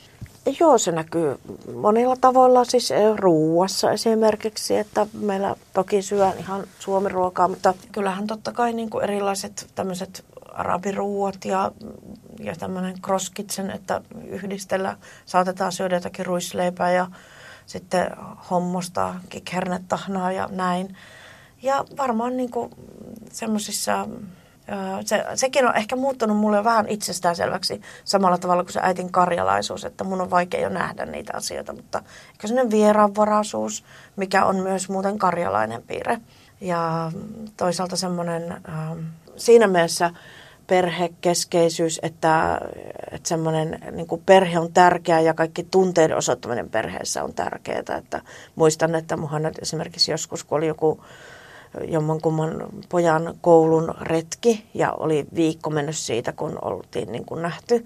[0.60, 1.40] Joo, se näkyy
[1.76, 8.74] monilla tavoilla, siis ruuassa esimerkiksi, että meillä toki syön ihan suomiruokaa, mutta kyllähän totta kai
[8.74, 11.72] niin kuin erilaiset tämmöiset arabiruuat ja,
[12.40, 17.08] ja tämmöinen cross kitchen, että yhdistellä saatetaan syödä jotakin ruisleipää ja
[17.66, 18.12] sitten
[18.50, 20.98] hommosta, kikhernetahnaa ja näin.
[21.66, 22.50] Ja varmaan niin
[23.32, 24.08] semmoisissa
[25.06, 30.04] se, sekin on ehkä muuttunut mulle vähän itsestäänselväksi samalla tavalla kuin se äitin karjalaisuus, että
[30.04, 33.84] mun on vaikea jo nähdä niitä asioita, mutta ehkä sellainen vieraanvaraisuus,
[34.16, 36.20] mikä on myös muuten karjalainen piirre.
[36.62, 37.12] Ja
[37.58, 38.62] toisaalta semmoinen
[39.36, 40.12] siinä mielessä
[40.68, 42.62] perhekeskeisyys, että,
[43.12, 47.98] että semmoinen niin perhe on tärkeä ja kaikki tunteiden osoittaminen perheessä on tärkeää.
[47.98, 48.22] Että
[48.56, 51.04] muistan, että muhan esimerkiksi joskus, kun oli joku
[51.88, 57.86] jommankumman pojan koulun retki ja oli viikko mennyt siitä, kun oltiin niin kuin nähty.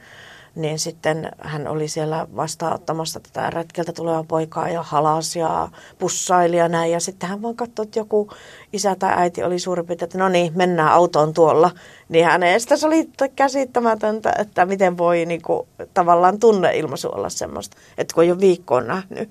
[0.56, 6.68] Niin sitten hän oli siellä vastaanottamassa tätä retkeltä tulevaa poikaa ja halas ja pussaili ja
[6.68, 6.92] näin.
[6.92, 8.30] Ja sitten hän vaan katsoi, että joku
[8.74, 11.72] isä tai äiti oli suurin piirtein, että no niin, mennään autoon tuolla.
[12.10, 17.78] Niin hänestä se oli käsittämätöntä, että miten voi niin kuin, tavallaan tunneilmaisu olla semmoista.
[17.98, 19.30] Että kun jo viikkoon nähnyt,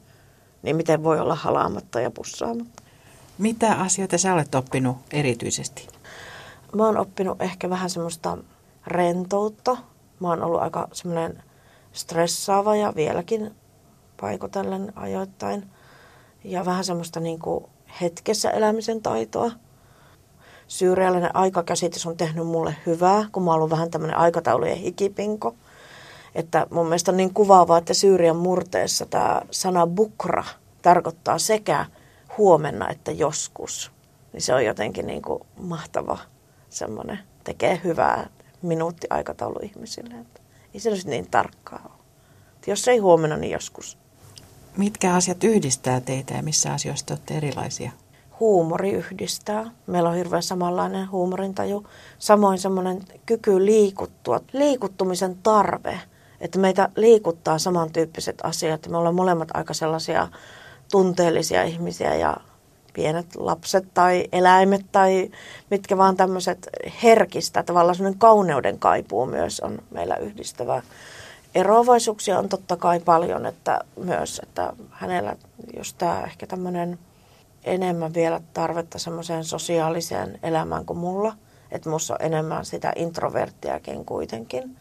[0.63, 2.83] niin miten voi olla halaamatta ja pussaamatta.
[3.39, 5.89] Mitä asioita sä olet oppinut erityisesti?
[6.75, 8.39] Mä oon oppinut ehkä vähän semmoista
[8.87, 9.77] rentoutta.
[10.21, 11.43] Mä oon ollut aika semmoinen
[11.93, 13.55] stressaava ja vieläkin
[14.21, 15.71] paikotellen ajoittain.
[16.45, 17.65] Ja vähän semmoista niin kuin
[18.01, 19.51] hetkessä elämisen taitoa.
[20.69, 25.55] Syyriallinen aikakäsitys on tehnyt mulle hyvää, kun mä oon ollut vähän tämmöinen aikataulujen hikipinko.
[26.35, 30.45] Että mun mielestä on niin kuvaavaa, että Syyrian murteessa tämä sana bukra
[30.83, 31.87] tarkoittaa sekä
[32.39, 33.93] huomenna että joskus.
[34.33, 36.19] Niin se on jotenkin niin kuin mahtava
[36.71, 38.31] semmoinen, tekee hyvää
[38.63, 40.15] minuuttiaikataulu ihmisille.
[40.15, 40.41] Että
[40.75, 42.05] ei se niin tarkkaa ole.
[42.55, 43.99] Että jos ei huomenna, niin joskus.
[44.77, 47.91] Mitkä asiat yhdistää teitä ja missä asioista olette erilaisia?
[48.41, 49.71] Huumori yhdistää.
[49.87, 51.87] Meillä on hirveän samanlainen huumorintaju.
[52.19, 56.01] Samoin semmoinen kyky liikuttua, liikuttumisen tarve.
[56.41, 58.89] Että meitä liikuttaa samantyyppiset asiat.
[58.89, 60.29] Me ollaan molemmat aika sellaisia
[60.91, 62.37] tunteellisia ihmisiä ja
[62.93, 65.31] pienet lapset tai eläimet tai
[65.71, 66.69] mitkä vaan tämmöiset
[67.03, 70.83] herkistä, tavallaan semmoinen kauneuden kaipuu myös on meillä yhdistävä.
[71.55, 75.37] Eroavaisuuksia on totta kai paljon, että myös, että hänellä
[75.77, 76.99] just tämä ehkä tämmöinen
[77.65, 81.35] enemmän vielä tarvetta semmoiseen sosiaaliseen elämään kuin mulla.
[81.71, 84.77] Että musta on enemmän sitä introverttiakin kuitenkin.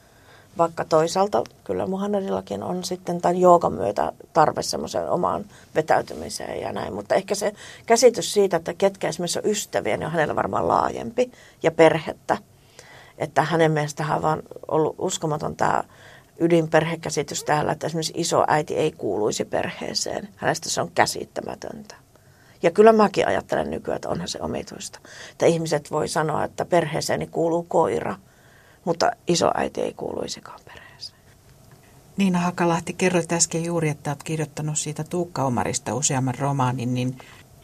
[0.58, 6.94] Vaikka toisaalta kyllä Muhammedillakin on sitten tämän joogan myötä tarve semmoiseen omaan vetäytymiseen ja näin.
[6.94, 7.54] Mutta ehkä se
[7.86, 11.32] käsitys siitä, että ketkä esimerkiksi on ystäviä, niin on hänellä varmaan laajempi
[11.64, 12.38] ja perhettä.
[13.18, 15.84] Että hänen mielestään on vaan ollut uskomaton tämä
[16.40, 20.30] ydinperhekäsitys täällä, että esimerkiksi iso äiti ei kuuluisi perheeseen.
[20.36, 21.96] Hänestä se on käsittämätöntä.
[22.64, 25.00] Ja kyllä mäkin ajattelen nykyään, että onhan se omituista.
[25.32, 28.16] Että ihmiset voi sanoa, että perheeseeni kuuluu koira–
[28.88, 31.20] mutta isoäiti ei kuuluisikaan perheeseen.
[32.18, 37.18] Niina Hakalahti, kerroit äsken juuri, että olet kirjoittanut siitä Tuukka Omarista useamman romaanin, niin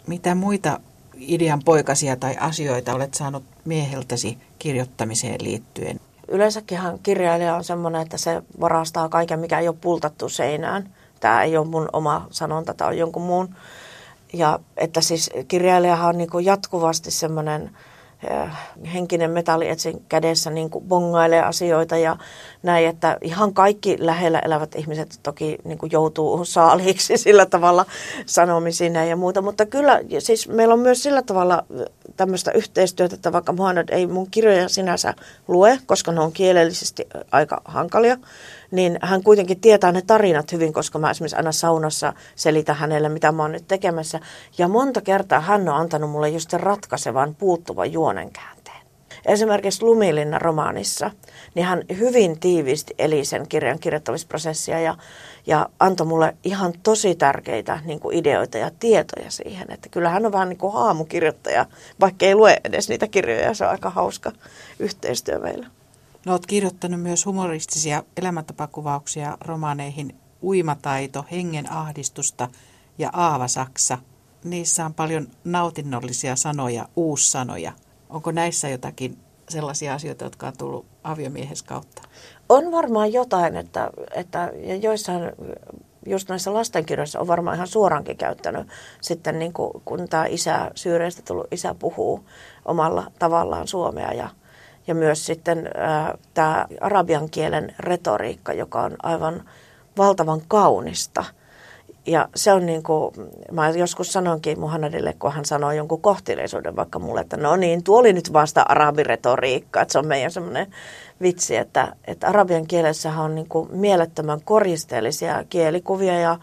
[0.07, 0.79] mitä muita
[1.19, 5.99] idean poikasia tai asioita olet saanut mieheltäsi kirjoittamiseen liittyen?
[6.27, 10.89] Yleensäkinhan kirjailija on semmoinen, että se varastaa kaiken, mikä ei ole pultattu seinään.
[11.19, 13.55] Tämä ei ole mun oma sanonta, tämä on jonkun muun.
[14.33, 17.71] Ja että siis kirjailijahan on niin jatkuvasti semmoinen
[18.93, 22.17] henkinen metalli etsin kädessä niin kuin bongailee asioita ja
[22.63, 27.85] näin, että ihan kaikki lähellä elävät ihmiset toki niin kuin joutuu saaliiksi sillä tavalla
[28.25, 31.63] sanomisiin ja muuta, mutta kyllä siis meillä on myös sillä tavalla
[32.17, 35.13] tämmöistä yhteistyötä, että vaikka Muhammad ei mun kirjoja sinänsä
[35.47, 38.17] lue, koska ne on kielellisesti aika hankalia,
[38.73, 43.31] niin hän kuitenkin tietää ne tarinat hyvin, koska mä esimerkiksi aina saunassa selitän hänelle, mitä
[43.31, 44.19] mä oon nyt tekemässä.
[44.57, 48.77] Ja monta kertaa hän on antanut mulle just sen ratkaisevan puuttuvan juonen käänteen.
[49.25, 51.11] Esimerkiksi Lumilinna romaanissa,
[51.55, 54.97] niin hän hyvin tiiviisti eli sen kirjan kirjoittamisprosessia ja,
[55.47, 59.71] ja antoi mulle ihan tosi tärkeitä niin kuin ideoita ja tietoja siihen.
[59.71, 61.65] Että kyllä hän on vähän niin kuin haamukirjoittaja,
[61.99, 63.53] vaikka ei lue edes niitä kirjoja.
[63.53, 64.31] Se on aika hauska
[64.79, 65.67] yhteistyö meillä.
[66.25, 72.47] No, olet kirjoittanut myös humoristisia elämäntapakuvauksia romaaneihin Uimataito, Hengen ahdistusta
[72.97, 73.97] ja Aava Saksa.
[74.43, 77.71] Niissä on paljon nautinnollisia sanoja, uussanoja.
[78.09, 79.17] Onko näissä jotakin
[79.49, 82.01] sellaisia asioita, jotka on tullut aviomiehes kautta?
[82.49, 85.31] On varmaan jotain, että, että ja joissain
[86.05, 88.67] just näissä lastenkirjoissa on varmaan ihan suorankin käyttänyt
[89.01, 92.25] sitten niin kuin, kun tämä isä, Syyriasta tullut isä puhuu
[92.65, 94.29] omalla tavallaan suomea ja
[94.87, 99.49] ja myös sitten äh, tämä arabian kielen retoriikka, joka on aivan
[99.97, 101.25] valtavan kaunista.
[102.05, 103.13] Ja se on niin kuin,
[103.51, 107.99] mä joskus sanonkin Muhannadille, kun hän sanoi jonkun kohteleisuuden vaikka mulle, että no niin, tuo
[107.99, 110.67] oli nyt vasta arabiretoriikka, että se on meidän semmoinen
[111.21, 116.39] vitsi, että, että arabian kielessä on niin kuin mielettömän koristeellisia kielikuvia ja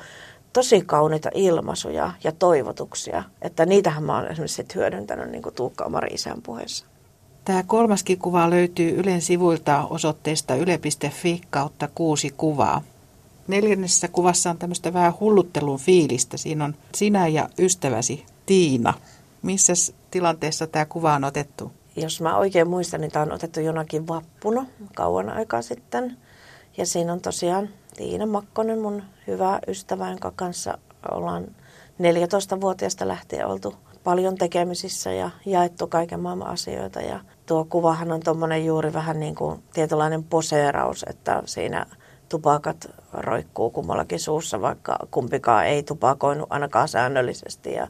[0.53, 6.15] tosi kauniita ilmaisuja ja toivotuksia, että niitähän mä oon esimerkiksi hyödyntänyt niin kuin Tuukka Omari
[6.15, 6.90] isän puheessa.
[7.51, 12.83] Tämä kolmaskin kuva löytyy Ylen sivuilta osoitteesta yle.fi kautta kuusi kuvaa.
[13.49, 16.37] Neljännessä kuvassa on tämmöistä vähän hulluttelun fiilistä.
[16.37, 18.95] Siinä on sinä ja ystäväsi Tiina.
[19.43, 19.73] Missä
[20.11, 21.73] tilanteessa tämä kuva on otettu?
[21.97, 26.17] Jos mä oikein muistan, niin tämä on otettu jonakin vappuna kauan aikaa sitten.
[26.77, 30.79] Ja siinä on tosiaan Tiina Makkonen, mun hyvä ystävä, jonka kanssa
[31.11, 31.45] ollaan
[32.03, 37.01] 14-vuotiaasta lähtien oltu paljon tekemisissä ja jaettu kaiken maailman asioita.
[37.01, 41.87] Ja tuo kuvahan on tuommoinen juuri vähän niin kuin tietynlainen poseeraus, että siinä
[42.29, 47.89] tupakat roikkuu kummallakin suussa, vaikka kumpikaan ei tupakoinut ainakaan säännöllisesti ja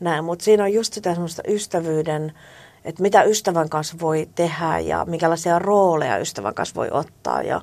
[0.00, 0.24] näin.
[0.24, 2.32] Mutta siinä on just sitä semmoista ystävyyden,
[2.84, 7.60] että mitä ystävän kanssa voi tehdä ja minkälaisia rooleja ystävän kanssa voi ottaa ja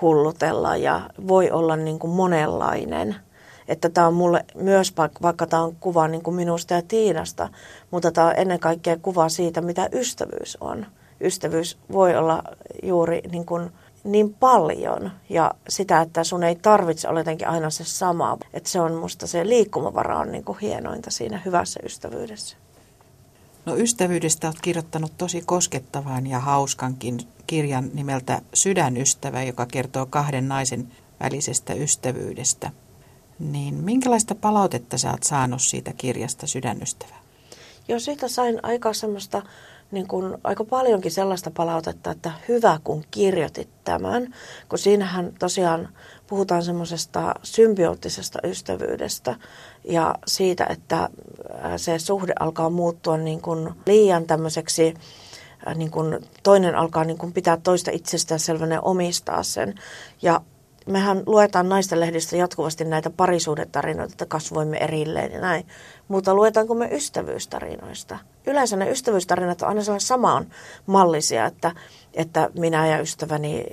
[0.00, 3.16] hullutella ja voi olla niin kuin monenlainen.
[3.68, 7.48] Että tämä on mulle myös, vaikka tämä on kuva niin kuin minusta ja Tiinasta,
[7.90, 10.86] mutta tämä on ennen kaikkea kuva siitä, mitä ystävyys on.
[11.20, 12.42] Ystävyys voi olla
[12.82, 13.70] juuri niin, kuin
[14.04, 18.38] niin paljon ja sitä, että sun ei tarvitse olla jotenkin aina se sama.
[18.52, 22.56] Että se on musta se liikkumavara on niin kuin hienointa siinä hyvässä ystävyydessä.
[23.66, 30.88] No ystävyydestä olet kirjoittanut tosi koskettavan ja hauskankin kirjan nimeltä Sydänystävä, joka kertoo kahden naisen
[31.20, 32.70] välisestä ystävyydestä.
[33.38, 37.14] Niin minkälaista palautetta sä oot saanut siitä kirjasta Sydänystävä?
[37.88, 39.42] Joo, siitä sain aika semmoista,
[39.90, 44.34] niin kuin, aika paljonkin sellaista palautetta, että hyvä kun kirjoitit tämän,
[44.68, 45.88] kun siinähän tosiaan
[46.26, 49.36] puhutaan semmoisesta symbioottisesta ystävyydestä
[49.84, 51.08] ja siitä, että
[51.76, 54.94] se suhde alkaa muuttua niin kuin liian tämmöiseksi
[55.74, 59.74] niin kuin toinen alkaa niin kuin pitää toista itsestään selvänä ja omistaa sen.
[60.22, 60.40] Ja
[60.86, 65.66] mehän luetaan naisten lehdistä jatkuvasti näitä parisuudetarinoita, että kasvoimme erilleen ja näin.
[66.08, 68.18] Mutta luetaanko me ystävyystarinoista?
[68.46, 70.46] Yleensä ne ystävyystarinat on aina sellaisia samaan
[70.86, 71.72] mallisia, että
[72.14, 73.64] että minä ja ystäväni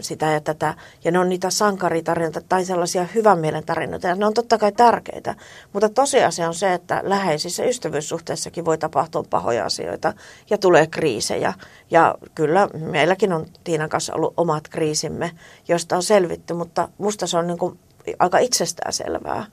[0.00, 0.74] sitä ja tätä.
[1.04, 4.08] Ja ne on niitä sankaritarinoita tai sellaisia hyvän mielen tarinoita.
[4.08, 5.34] Ja ne on totta kai tärkeitä.
[5.72, 10.12] Mutta tosiasia on se, että läheisissä ystävyyssuhteissakin voi tapahtua pahoja asioita
[10.50, 11.54] ja tulee kriisejä.
[11.90, 15.30] Ja kyllä meilläkin on Tiinan kanssa ollut omat kriisimme,
[15.68, 17.78] joista on selvitty, mutta musta se on niin kuin
[18.18, 19.46] aika itsestään selvää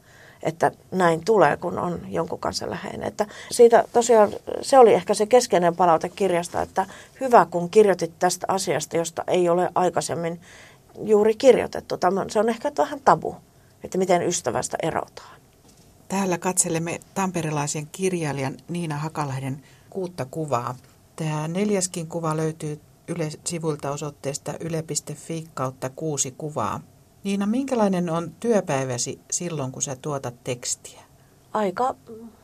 [0.44, 3.08] että näin tulee, kun on jonkun kanssa läheinen.
[3.08, 6.86] Että siitä tosiaan se oli ehkä se keskeinen palaute kirjasta, että
[7.22, 10.42] hyvä kun kirjoitit tästä asiasta, josta ei ole aikaisemmin
[11.04, 11.98] juuri kirjoitettu.
[11.98, 13.36] Tämä, se on ehkä vähän tabu,
[13.84, 15.40] että miten ystävästä erotaan.
[16.08, 20.76] Täällä katselemme tamperilaisen kirjailijan Niina Hakalahden kuutta kuvaa.
[21.16, 26.80] Tämä neljäskin kuva löytyy Yle sivulta osoitteesta yle.fi kautta kuusi kuvaa.
[27.24, 31.00] Niina, minkälainen on työpäiväsi silloin, kun sä tuotat tekstiä?
[31.54, 31.96] Aika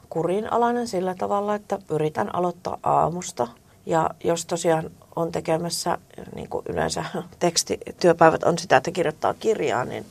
[0.10, 3.48] kurinalainen sillä tavalla, että yritän aloittaa aamusta.
[3.86, 5.98] Ja jos tosiaan on tekemässä,
[6.36, 7.06] niin kuin yleensä
[7.40, 10.06] tekstityöpäivät on sitä, että kirjoittaa kirjaa, niin,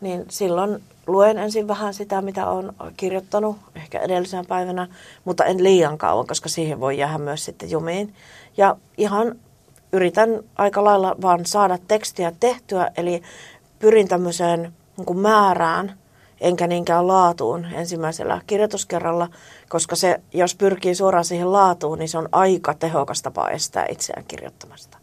[0.00, 4.88] niin silloin luen ensin vähän sitä, mitä olen kirjoittanut, ehkä edellisenä päivänä,
[5.24, 8.14] mutta en liian kauan, koska siihen voi jäädä myös sitten jumiin.
[8.56, 9.38] Ja ihan
[9.92, 13.22] yritän aika lailla vaan saada tekstiä tehtyä, eli
[13.84, 15.98] pyrin tämmöiseen niin kuin määrään,
[16.40, 19.28] enkä niinkään laatuun ensimmäisellä kirjoituskerralla,
[19.68, 24.24] koska se, jos pyrkii suoraan siihen laatuun, niin se on aika tehokas tapa estää itseään
[24.28, 24.98] kirjoittamasta.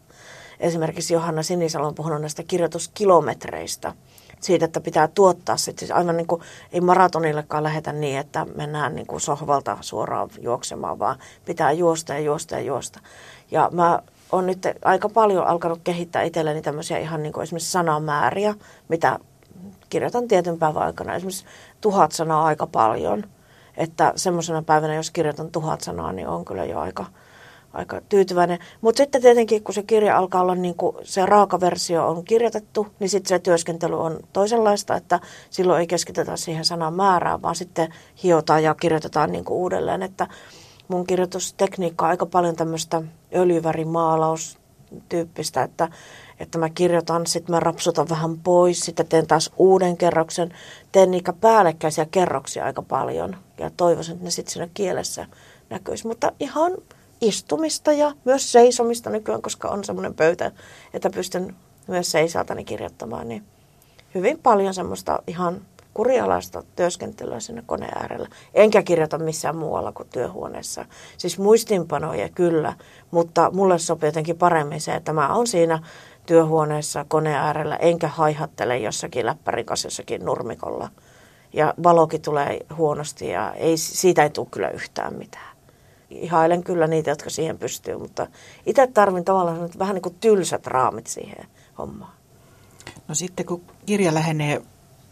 [0.60, 3.92] Esimerkiksi Johanna Sinisalo on puhunut näistä kirjoituskilometreistä,
[4.40, 6.42] siitä, että pitää tuottaa sitten, siis aivan niin kuin
[6.72, 12.20] ei maratonillekaan lähetä niin, että mennään niin kuin sohvalta suoraan juoksemaan, vaan pitää juosta ja
[12.20, 13.00] juosta ja juosta.
[13.50, 18.54] Ja mä on nyt aika paljon alkanut kehittää itselleni tämmöisiä ihan niin kuin esimerkiksi sanamääriä,
[18.88, 19.18] mitä
[19.90, 21.14] kirjoitan tietyn päivän aikana.
[21.14, 21.44] Esimerkiksi
[21.80, 23.24] tuhat sanaa aika paljon.
[23.76, 27.06] Että semmoisena päivänä, jos kirjoitan tuhat sanaa, niin on kyllä jo aika,
[27.72, 28.58] aika tyytyväinen.
[28.80, 32.86] Mutta sitten tietenkin, kun se kirja alkaa olla niin kuin se raaka versio on kirjoitettu,
[32.98, 37.94] niin sitten se työskentely on toisenlaista, että silloin ei keskitytä siihen sanan määrään, vaan sitten
[38.22, 40.02] hiotaan ja kirjoitetaan niin kuin uudelleen.
[40.02, 40.26] Että
[40.92, 43.02] mun kirjoitustekniikka on aika paljon tämmöistä
[43.34, 45.88] öljyvärimaalaustyyppistä, että,
[46.40, 50.54] että mä kirjoitan, sitten mä rapsutan vähän pois, sitten teen taas uuden kerroksen,
[50.92, 55.26] teen niitä päällekkäisiä kerroksia aika paljon ja toivoisin, että ne sitten siinä kielessä
[55.70, 56.06] näkyisi.
[56.06, 56.72] Mutta ihan
[57.20, 60.52] istumista ja myös seisomista nykyään, koska on semmoinen pöytä,
[60.94, 63.44] että pystyn myös seisaltani kirjoittamaan, niin
[64.14, 65.60] hyvin paljon semmoista ihan
[65.94, 68.28] kurialaista työskentelyä sinne koneen äärellä.
[68.54, 70.84] Enkä kirjoita missään muualla kuin työhuoneessa.
[71.18, 72.74] Siis muistinpanoja kyllä,
[73.10, 75.82] mutta mulle sopii jotenkin paremmin se, että mä oon siinä
[76.26, 80.88] työhuoneessa koneen äärellä, enkä haihattele jossakin läppärikas jossakin nurmikolla.
[81.52, 85.56] Ja valokin tulee huonosti ja ei, siitä ei tule kyllä yhtään mitään.
[86.10, 88.26] Ihailen kyllä niitä, jotka siihen pystyy, mutta
[88.66, 91.46] itse tarvin tavallaan vähän niin kuin tylsät raamit siihen
[91.78, 92.12] hommaan.
[93.08, 94.62] No sitten kun kirja lähenee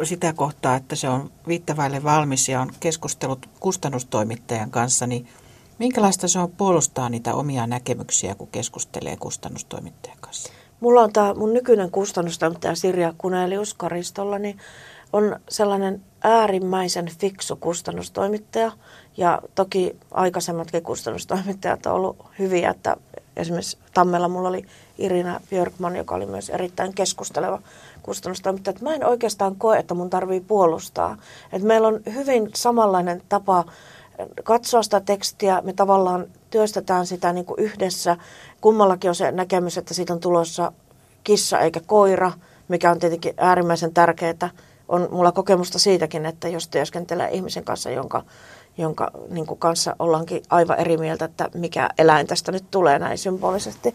[0.07, 5.29] sitä kohtaa, että se on viittavaille valmis ja on keskustellut kustannustoimittajan kanssa, niin
[5.79, 10.53] minkälaista se on puolustaa niitä omia näkemyksiä, kun keskustelee kustannustoimittajan kanssa?
[10.81, 14.59] Mulla on tämä mun nykyinen kustannustoimittaja Sirja Kunelius Karistolla, niin
[15.13, 18.73] on sellainen äärimmäisen fiksu kustannustoimittaja.
[19.17, 22.97] Ja toki aikaisemmatkin kustannustoimittajat on ollut hyviä, että
[23.37, 24.67] esimerkiksi Tammella mulla oli
[24.99, 27.63] Irina Björkman, joka oli myös erittäin keskusteleva
[28.03, 28.77] kustannustoimittaja.
[28.81, 31.17] Mä en oikeastaan koe, että mun tarvii puolustaa.
[31.53, 33.65] Et meillä on hyvin samanlainen tapa
[34.45, 38.17] katsoa sitä tekstiä, me tavallaan työstetään sitä niin kuin yhdessä.
[38.61, 40.73] Kummallakin on se näkemys, että siitä on tulossa
[41.25, 42.33] kissa eikä koira,
[42.69, 44.51] mikä on tietenkin äärimmäisen tärkeää.
[44.89, 48.23] On mulla kokemusta siitäkin, että jos työskentelee ihmisen kanssa, jonka,
[48.79, 53.19] jonka niin kuin kanssa ollaankin aivan eri mieltä, että mikä eläin tästä nyt tulee näin
[53.19, 53.95] symbolisesti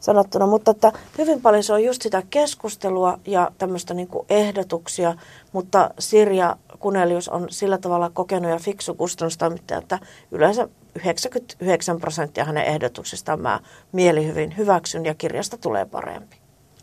[0.00, 0.46] sanottuna.
[0.46, 5.14] Mutta että hyvin paljon se on just sitä keskustelua ja tämmöistä niin kuin ehdotuksia,
[5.52, 9.98] mutta Sirja Kunelius on sillä tavalla kokenut ja fiksu kustannustoimittaja, että
[10.30, 13.60] yleensä 99 prosenttia hänen ehdotuksistaan mä
[13.92, 16.36] mielihyvin hyväksyn ja kirjasta tulee parempi.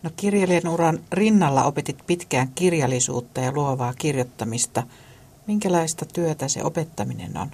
[0.03, 4.83] No kirjailijan uran rinnalla opetit pitkään kirjallisuutta ja luovaa kirjoittamista.
[5.47, 7.51] Minkälaista työtä se opettaminen on?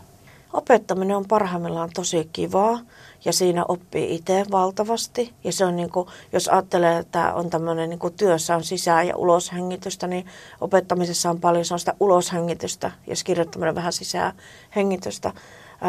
[0.53, 2.79] Opettaminen on parhaimmillaan tosi kivaa
[3.25, 5.33] ja siinä oppii itse valtavasti.
[5.43, 9.07] Ja se on niin kuin, jos ajattelee, että on tämmöinen niin kuin työssä on sisään-
[9.07, 10.25] ja uloshengitystä, niin
[10.61, 14.33] opettamisessa on paljon sellaista uloshengitystä, jos kirjoittaminen vähän sisään
[14.75, 15.31] hengitystä.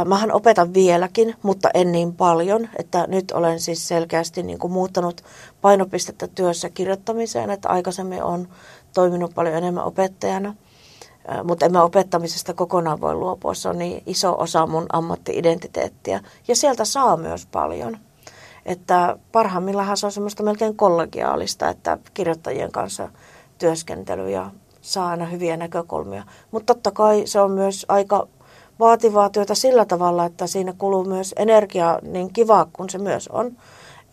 [0.04, 5.24] Mähän opetan vieläkin, mutta en niin paljon, että nyt olen siis selkeästi niin kuin muuttanut
[5.60, 8.48] painopistettä työssä kirjoittamiseen, että aikaisemmin on
[8.94, 10.54] toiminut paljon enemmän opettajana–
[11.44, 13.54] mutta en mä opettamisesta kokonaan voi luopua.
[13.54, 16.20] Se on niin iso osa mun ammattiidentiteettiä.
[16.48, 17.98] Ja sieltä saa myös paljon.
[18.66, 23.08] Että parhaimmillaan se on semmoista melkein kollegiaalista, että kirjoittajien kanssa
[23.58, 24.50] työskentely ja
[24.80, 26.22] saa aina hyviä näkökulmia.
[26.50, 28.28] Mutta totta kai se on myös aika
[28.80, 33.56] vaativaa työtä sillä tavalla, että siinä kuluu myös energiaa niin kiva kuin se myös on.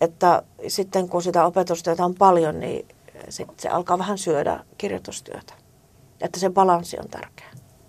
[0.00, 2.88] Että sitten kun sitä opetustyötä on paljon, niin
[3.28, 5.67] sit se alkaa vähän syödä kirjoitustyötä
[6.20, 7.46] että se balanssi on tärkeä.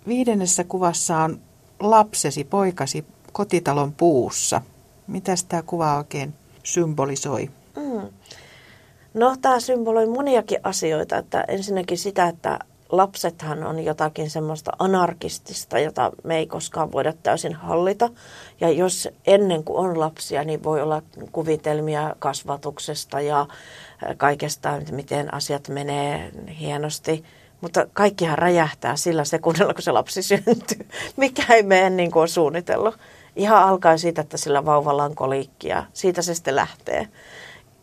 [0.07, 1.39] Viidennessä kuvassa on
[1.79, 4.61] lapsesi, poikasi kotitalon puussa.
[5.07, 7.51] Mitä tämä kuva oikein symbolisoi?
[7.75, 8.09] Mm.
[9.13, 11.17] No tämä symboloi moniakin asioita.
[11.17, 12.59] Että ensinnäkin sitä, että
[12.89, 18.09] lapsethan on jotakin semmoista anarkistista, jota me ei koskaan voida täysin hallita.
[18.59, 21.01] Ja jos ennen kuin on lapsia, niin voi olla
[21.31, 23.47] kuvitelmia kasvatuksesta ja
[24.17, 27.23] kaikesta, miten asiat menee hienosti
[27.61, 30.87] mutta kaikkihan räjähtää sillä sekunnilla, kun se lapsi syntyy,
[31.17, 32.97] mikä ei mene niin kuin suunnitellut.
[33.35, 35.85] Ihan alkaa siitä, että sillä vauvalla on koliikkia.
[35.93, 37.07] Siitä se sitten lähtee.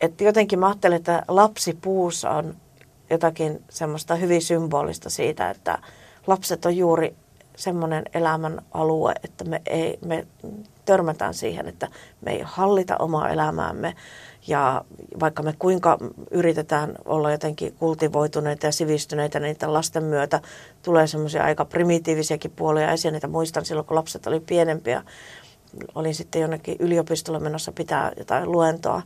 [0.01, 2.57] Että jotenkin mä ajattelen, että lapsi puussa on
[3.11, 5.79] jotakin semmoista hyvin symbolista siitä, että
[6.27, 7.15] lapset on juuri
[7.57, 10.27] semmoinen elämän alue, että me, ei, me
[10.87, 11.89] törmätään siihen, että
[12.21, 13.95] me ei hallita omaa elämäämme
[14.47, 14.85] ja
[15.21, 15.99] vaikka me kuinka
[16.31, 20.41] yritetään olla jotenkin kultivoituneita ja sivistyneitä, niin niitä lasten myötä
[20.83, 23.13] tulee semmoisia aika primitiivisiäkin puolia esiin.
[23.13, 25.03] Niitä muistan silloin, kun lapset oli pienempiä.
[25.95, 29.03] Olin sitten jonnekin yliopistolle menossa pitää jotain luentoa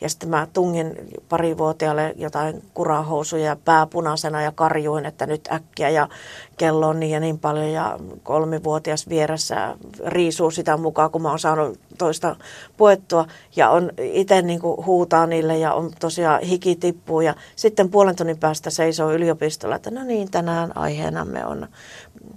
[0.00, 0.94] ja sitten mä tungin
[1.28, 6.08] parivuotiaalle jotain kurahousuja ja pääpunaisena ja karjuin, että nyt äkkiä ja
[6.56, 7.72] kello on niin ja niin paljon.
[7.72, 9.76] Ja kolmivuotias vieressä
[10.06, 12.36] riisuu sitä mukaan, kun mä oon saanut toista
[12.76, 13.26] puettua.
[13.56, 17.20] Ja on itse niin huutaa niille ja on tosiaan hiki tippuu.
[17.20, 21.68] Ja sitten puolen tunnin päästä seisoo yliopistolla, että no niin, tänään aiheenamme on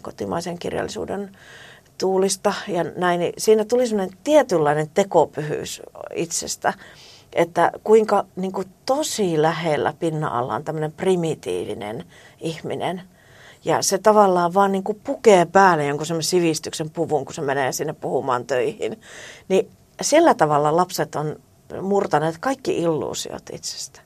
[0.02, 1.38] kotimaisen kirjallisuuden
[1.98, 3.20] tuulista ja näin.
[3.20, 5.82] Niin siinä tuli sellainen tietynlainen tekopyhyys
[6.16, 6.74] itsestä
[7.36, 12.06] että kuinka niin kuin tosi lähellä pinna alla on tämmöinen primitiivinen
[12.40, 13.02] ihminen.
[13.66, 17.72] Ja se tavallaan vaan niin kuin pukee päälle jonkun semmoisen sivistyksen puvun, kun se menee
[17.72, 19.00] sinne puhumaan töihin.
[19.50, 19.70] Niin
[20.02, 21.36] sillä tavalla lapset on
[21.82, 24.02] murtaneet kaikki illuusiot itsestä.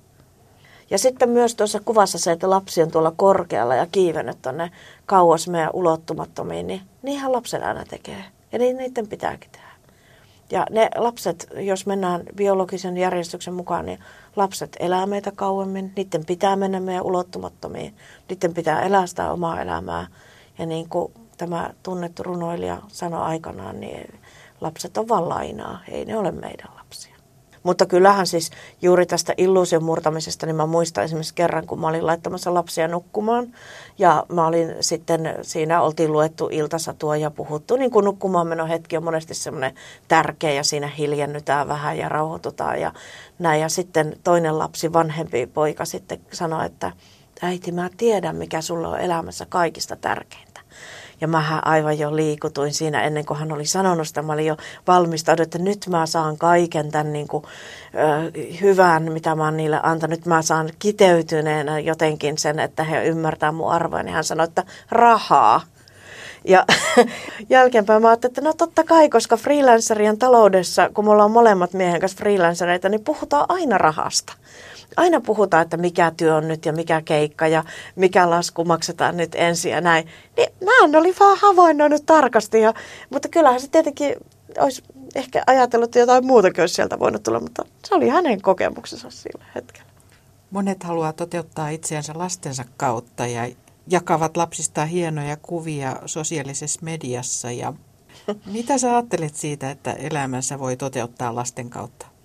[0.89, 4.71] Ja sitten myös tuossa kuvassa se, että lapsi on tuolla korkealla ja kiivennyt tuonne
[5.05, 8.23] kauas meidän ulottumattomiin, niin niinhän lapset aina tekee.
[8.51, 9.66] Niin niiden pitääkin tehdä.
[10.51, 13.99] Ja ne lapset, jos mennään biologisen järjestyksen mukaan, niin
[14.35, 15.93] lapset elää meitä kauemmin.
[15.95, 17.95] Niiden pitää mennä meidän ulottumattomiin.
[18.29, 20.07] Niiden pitää elää sitä omaa elämää.
[20.57, 24.19] Ja niin kuin tämä tunnettu runoilija sanoi aikanaan, niin
[24.61, 25.79] lapset on vaan lainaa.
[25.89, 26.76] Ei ne ole meidän.
[27.68, 28.51] Mutta kyllähän siis
[28.82, 33.47] juuri tästä illuusion murtamisesta, niin mä muistan esimerkiksi kerran, kun mä olin laittamassa lapsia nukkumaan.
[33.97, 38.97] Ja mä olin sitten, siinä oltiin luettu iltasatua ja puhuttu, niin kuin nukkumaan meno hetki
[38.97, 39.76] on monesti semmoinen
[40.07, 42.93] tärkeä ja siinä hiljennytään vähän ja rauhoitutaan ja
[43.39, 43.61] näin.
[43.61, 46.91] Ja sitten toinen lapsi, vanhempi poika sitten sanoi, että
[47.41, 50.46] äiti mä tiedän mikä sulle on elämässä kaikista tärkein.
[51.22, 54.22] Ja mä aivan jo liikutuin siinä ennen kuin hän oli sanonut sitä.
[54.22, 54.57] Mä olin jo
[54.88, 59.80] valmistautunut, että nyt mä saan kaiken tämän niin kuin, ö, hyvän, mitä mä oon niille
[59.84, 60.18] antanut.
[60.18, 64.03] Nyt mä saan kiteytyneenä jotenkin sen, että he ymmärtää mun arvoa.
[64.03, 65.61] Niin hän sanoi, että rahaa.
[66.45, 66.65] Ja
[67.49, 71.99] jälkeenpäin mä ajattelin, että no totta kai, koska freelancerien taloudessa, kun me ollaan molemmat miehen
[71.99, 74.34] kanssa freelancereita, niin puhutaan aina rahasta
[74.97, 77.63] aina puhutaan, että mikä työ on nyt ja mikä keikka ja
[77.95, 80.07] mikä lasku maksetaan nyt ensin ja näin.
[80.37, 82.73] Niin mä olin vaan havainnoinut tarkasti, ja,
[83.09, 84.15] mutta kyllähän se tietenkin
[84.59, 84.83] olisi
[85.15, 89.45] ehkä ajatellut, että jotain muutakin olisi sieltä voinut tulla, mutta se oli hänen kokemuksensa sillä
[89.55, 89.87] hetkellä.
[90.51, 93.49] Monet haluaa toteuttaa itseänsä lastensa kautta ja
[93.87, 97.51] jakavat lapsista hienoja kuvia sosiaalisessa mediassa.
[97.51, 97.73] Ja
[98.53, 102.16] mitä sä ajattelet siitä, että elämänsä voi toteuttaa lasten kautta?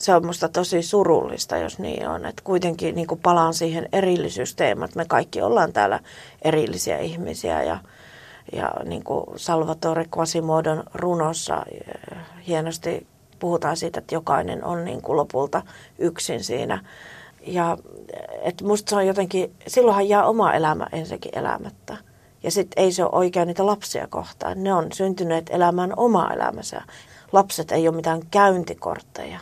[0.00, 2.26] Se on musta tosi surullista, jos niin on.
[2.26, 6.00] Että kuitenkin niin palaan siihen erillisyysteemaan, me kaikki ollaan täällä
[6.42, 7.78] erillisiä ihmisiä ja,
[8.52, 13.06] ja niin kuin Salvatore Quasimodo'n runossa eh, hienosti
[13.38, 15.62] puhutaan siitä, että jokainen on niin kuin lopulta
[15.98, 16.84] yksin siinä.
[17.46, 17.78] Ja
[18.42, 21.96] että musta se on jotenkin, silloinhan jää oma elämä ensinnäkin elämättä.
[22.42, 24.64] Ja sitten ei se ole oikein niitä lapsia kohtaan.
[24.64, 26.82] Ne on syntyneet elämään oma elämänsä.
[27.32, 29.40] Lapset ei ole mitään käyntikortteja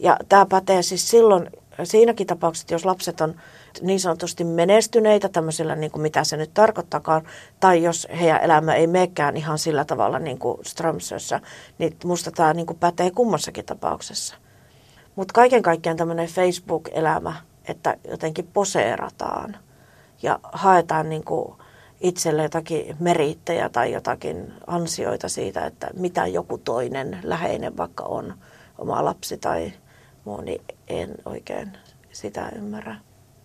[0.00, 1.50] ja tämä pätee siis silloin
[1.84, 3.34] siinäkin tapauksessa, jos lapset on
[3.82, 7.22] niin sanotusti menestyneitä tämmöisellä, niin kuin mitä se nyt tarkoittakaan,
[7.60, 11.40] tai jos heidän elämä ei meekään ihan sillä tavalla niin kuin Strömsössä,
[11.78, 14.34] niin musta tämä niin kuin pätee kummassakin tapauksessa.
[15.16, 17.34] Mutta kaiken kaikkiaan tämmöinen Facebook-elämä,
[17.68, 19.56] että jotenkin poseerataan
[20.22, 21.54] ja haetaan niin kuin
[22.00, 28.34] itselle jotakin merittejä tai jotakin ansioita siitä, että mitä joku toinen läheinen vaikka on,
[28.78, 29.72] oma lapsi tai
[30.24, 31.72] muu, niin en oikein
[32.12, 32.96] sitä ymmärrä.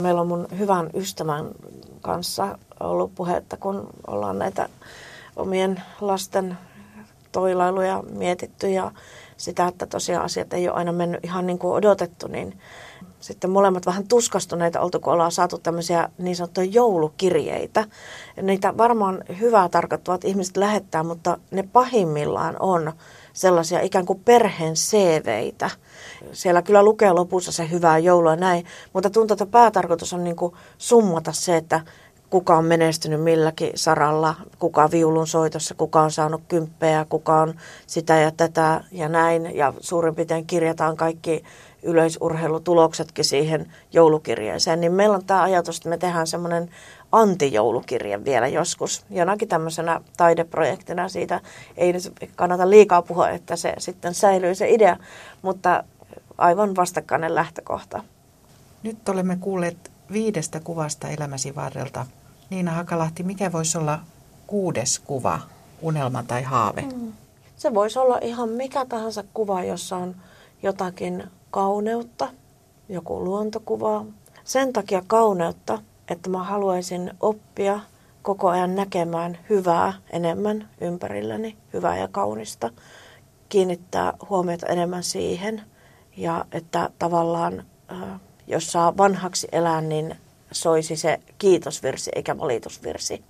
[0.01, 1.45] Meillä on mun hyvän ystävän
[2.01, 4.69] kanssa ollut puhetta, kun ollaan näitä
[5.35, 6.57] omien lasten
[7.31, 8.91] toilailuja mietitty ja
[9.37, 12.59] sitä, että tosiaan asiat ei ole aina mennyt ihan niin kuin odotettu, niin
[13.19, 17.85] sitten molemmat vähän tuskastuneita oltu, kun ollaan saatu tämmöisiä niin sanottuja joulukirjeitä.
[18.41, 22.93] Niitä varmaan hyvää tarkoittavat ihmiset lähettää, mutta ne pahimmillaan on
[23.35, 25.69] sellaisia ikään kuin perheen CVitä.
[26.31, 30.53] Siellä kyllä lukee lopussa se hyvää joulua näin, mutta tuntuu, että päätarkoitus on niin kuin
[30.77, 31.81] summata se, että
[32.29, 37.53] kuka on menestynyt milläkin saralla, kuka viulun soitossa, kuka on saanut kymppejä, kuka on
[37.87, 39.55] sitä ja tätä ja näin.
[39.55, 41.43] Ja suurin piirtein kirjataan kaikki
[41.83, 44.81] yleisurheilutuloksetkin siihen joulukirjeeseen.
[44.81, 46.69] Niin meillä on tämä ajatus, että me tehdään semmoinen
[47.15, 51.09] antijoulukirje vielä joskus jonakin tämmöisenä taideprojektina.
[51.09, 51.41] Siitä
[51.77, 54.97] ei nyt kannata liikaa puhua, että se sitten säilyy se idea,
[55.41, 55.83] mutta
[56.37, 58.03] aivan vastakkainen lähtökohta.
[58.83, 62.05] Nyt olemme kuulleet viidestä kuvasta elämäsi varrelta.
[62.49, 63.99] Niina Hakalahti, mikä voisi olla
[64.47, 65.39] kuudes kuva,
[65.81, 66.81] unelma tai haave?
[66.81, 67.13] Mm.
[67.57, 70.15] Se voisi olla ihan mikä tahansa kuva, jossa on
[70.63, 72.27] jotakin kauneutta,
[72.89, 74.05] joku luontokuva.
[74.43, 75.79] Sen takia kauneutta,
[76.09, 77.79] että mä haluaisin oppia
[78.21, 82.69] koko ajan näkemään hyvää enemmän ympärilläni, hyvää ja kaunista,
[83.49, 85.61] kiinnittää huomiota enemmän siihen
[86.17, 87.63] ja että tavallaan
[88.47, 90.15] jos saa vanhaksi elää, niin
[90.51, 93.23] soisi se kiitosvirsi eikä valitusvirsi.